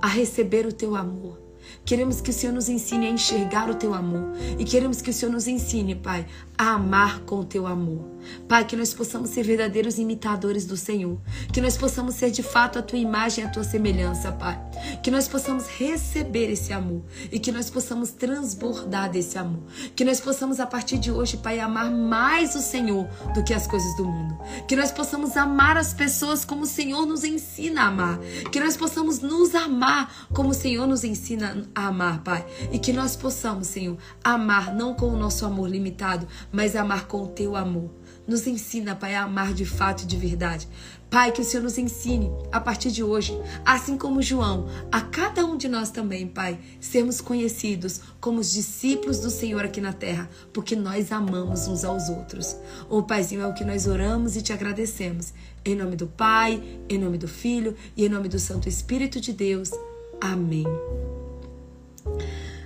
[0.00, 1.49] a receber o teu amor.
[1.90, 4.30] Queremos que o Senhor nos ensine a enxergar o teu amor.
[4.56, 6.24] E queremos que o Senhor nos ensine, Pai,
[6.56, 8.08] a amar com o teu amor.
[8.46, 11.18] Pai, que nós possamos ser verdadeiros imitadores do Senhor.
[11.52, 14.60] Que nós possamos ser de fato a tua imagem a tua semelhança, Pai.
[15.02, 17.02] Que nós possamos receber esse amor
[17.32, 19.64] e que nós possamos transbordar desse amor.
[19.96, 23.66] Que nós possamos, a partir de hoje, Pai, amar mais o Senhor do que as
[23.66, 24.38] coisas do mundo.
[24.68, 28.20] Que nós possamos amar as pessoas como o Senhor nos ensina a amar.
[28.52, 32.46] Que nós possamos nos amar como o Senhor nos ensina a amar, Pai.
[32.72, 37.22] E que nós possamos, Senhor, amar não com o nosso amor limitado, mas amar com
[37.22, 37.90] o teu amor.
[38.26, 40.68] Nos ensina, Pai, a amar de fato e de verdade.
[41.10, 43.36] Pai, que o Senhor nos ensine a partir de hoje,
[43.66, 49.18] assim como João, a cada um de nós também, Pai, sermos conhecidos como os discípulos
[49.18, 52.56] do Senhor aqui na terra, porque nós amamos uns aos outros.
[52.88, 55.34] Ô Paizinho, é o que nós oramos e te agradecemos.
[55.64, 59.32] Em nome do Pai, em nome do Filho e em nome do Santo Espírito de
[59.32, 59.72] Deus.
[60.20, 60.64] Amém.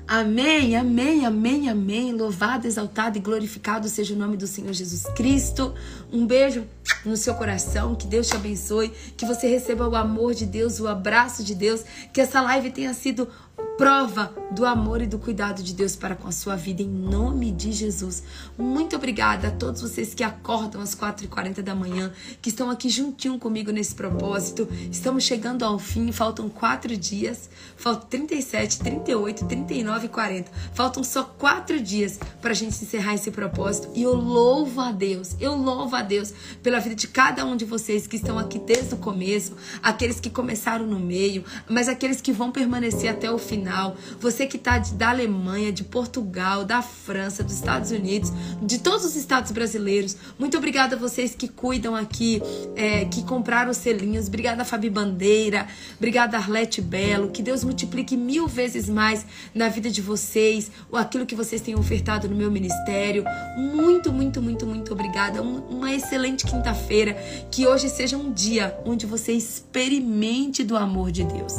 [0.06, 2.12] Amém, amém, amém, amém.
[2.12, 5.74] Louvado, exaltado e glorificado seja o nome do Senhor Jesus Cristo.
[6.12, 6.66] Um beijo
[7.06, 10.86] no seu coração, que Deus te abençoe, que você receba o amor de Deus, o
[10.86, 11.82] abraço de Deus,
[12.12, 13.28] que essa live tenha sido
[13.76, 17.50] prova do amor e do cuidado de Deus para com a sua vida, em nome
[17.50, 18.22] de Jesus.
[18.56, 23.36] Muito obrigada a todos vocês que acordam às 4h40 da manhã, que estão aqui juntinho
[23.36, 24.68] comigo nesse propósito.
[24.92, 30.52] Estamos chegando ao fim, faltam quatro dias, faltam 37, 38, 39 e 40.
[30.72, 33.88] Faltam só quatro dias para a gente encerrar esse propósito.
[33.92, 36.32] E eu louvo a Deus, eu louvo a Deus
[36.62, 40.30] pela vida de cada um de vocês que estão aqui desde o começo, aqueles que
[40.30, 43.96] começaram no meio, mas aqueles que vão permanecer até o final.
[44.20, 48.30] Você que está da Alemanha, de Portugal, da França, dos Estados Unidos,
[48.60, 50.16] de todos os estados brasileiros.
[50.38, 52.42] Muito obrigada a vocês que cuidam aqui,
[52.76, 54.28] é, que compraram os selinhos.
[54.28, 55.66] Obrigada, Fabi Bandeira.
[55.96, 57.30] Obrigada, Arlete Belo.
[57.30, 59.24] Que Deus multiplique mil vezes mais
[59.54, 63.24] na vida de vocês, ou aquilo que vocês têm ofertado no meu ministério.
[63.56, 65.42] Muito, muito, muito, muito obrigada.
[65.42, 67.14] Um, uma excelente quinta-feira.
[67.50, 71.54] Que hoje seja um dia onde você experimente do amor de Deus.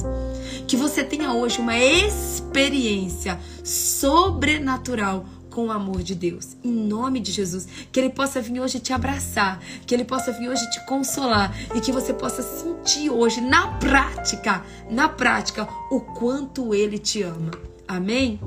[0.68, 6.58] Que você tenha hoje uma experiência sobrenatural com o amor de Deus.
[6.62, 7.66] Em nome de Jesus.
[7.90, 9.62] Que Ele possa vir hoje te abraçar.
[9.88, 11.56] Que Ele possa vir hoje te consolar.
[11.74, 17.52] E que você possa sentir hoje, na prática, na prática, o quanto Ele te ama.
[17.88, 18.40] Amém?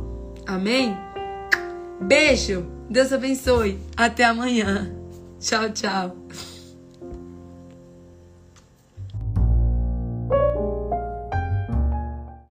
[0.46, 0.94] Amém?
[2.00, 2.66] Beijo.
[2.90, 3.78] Deus abençoe.
[3.96, 4.94] Até amanhã.
[5.40, 6.16] Tchau, tchau.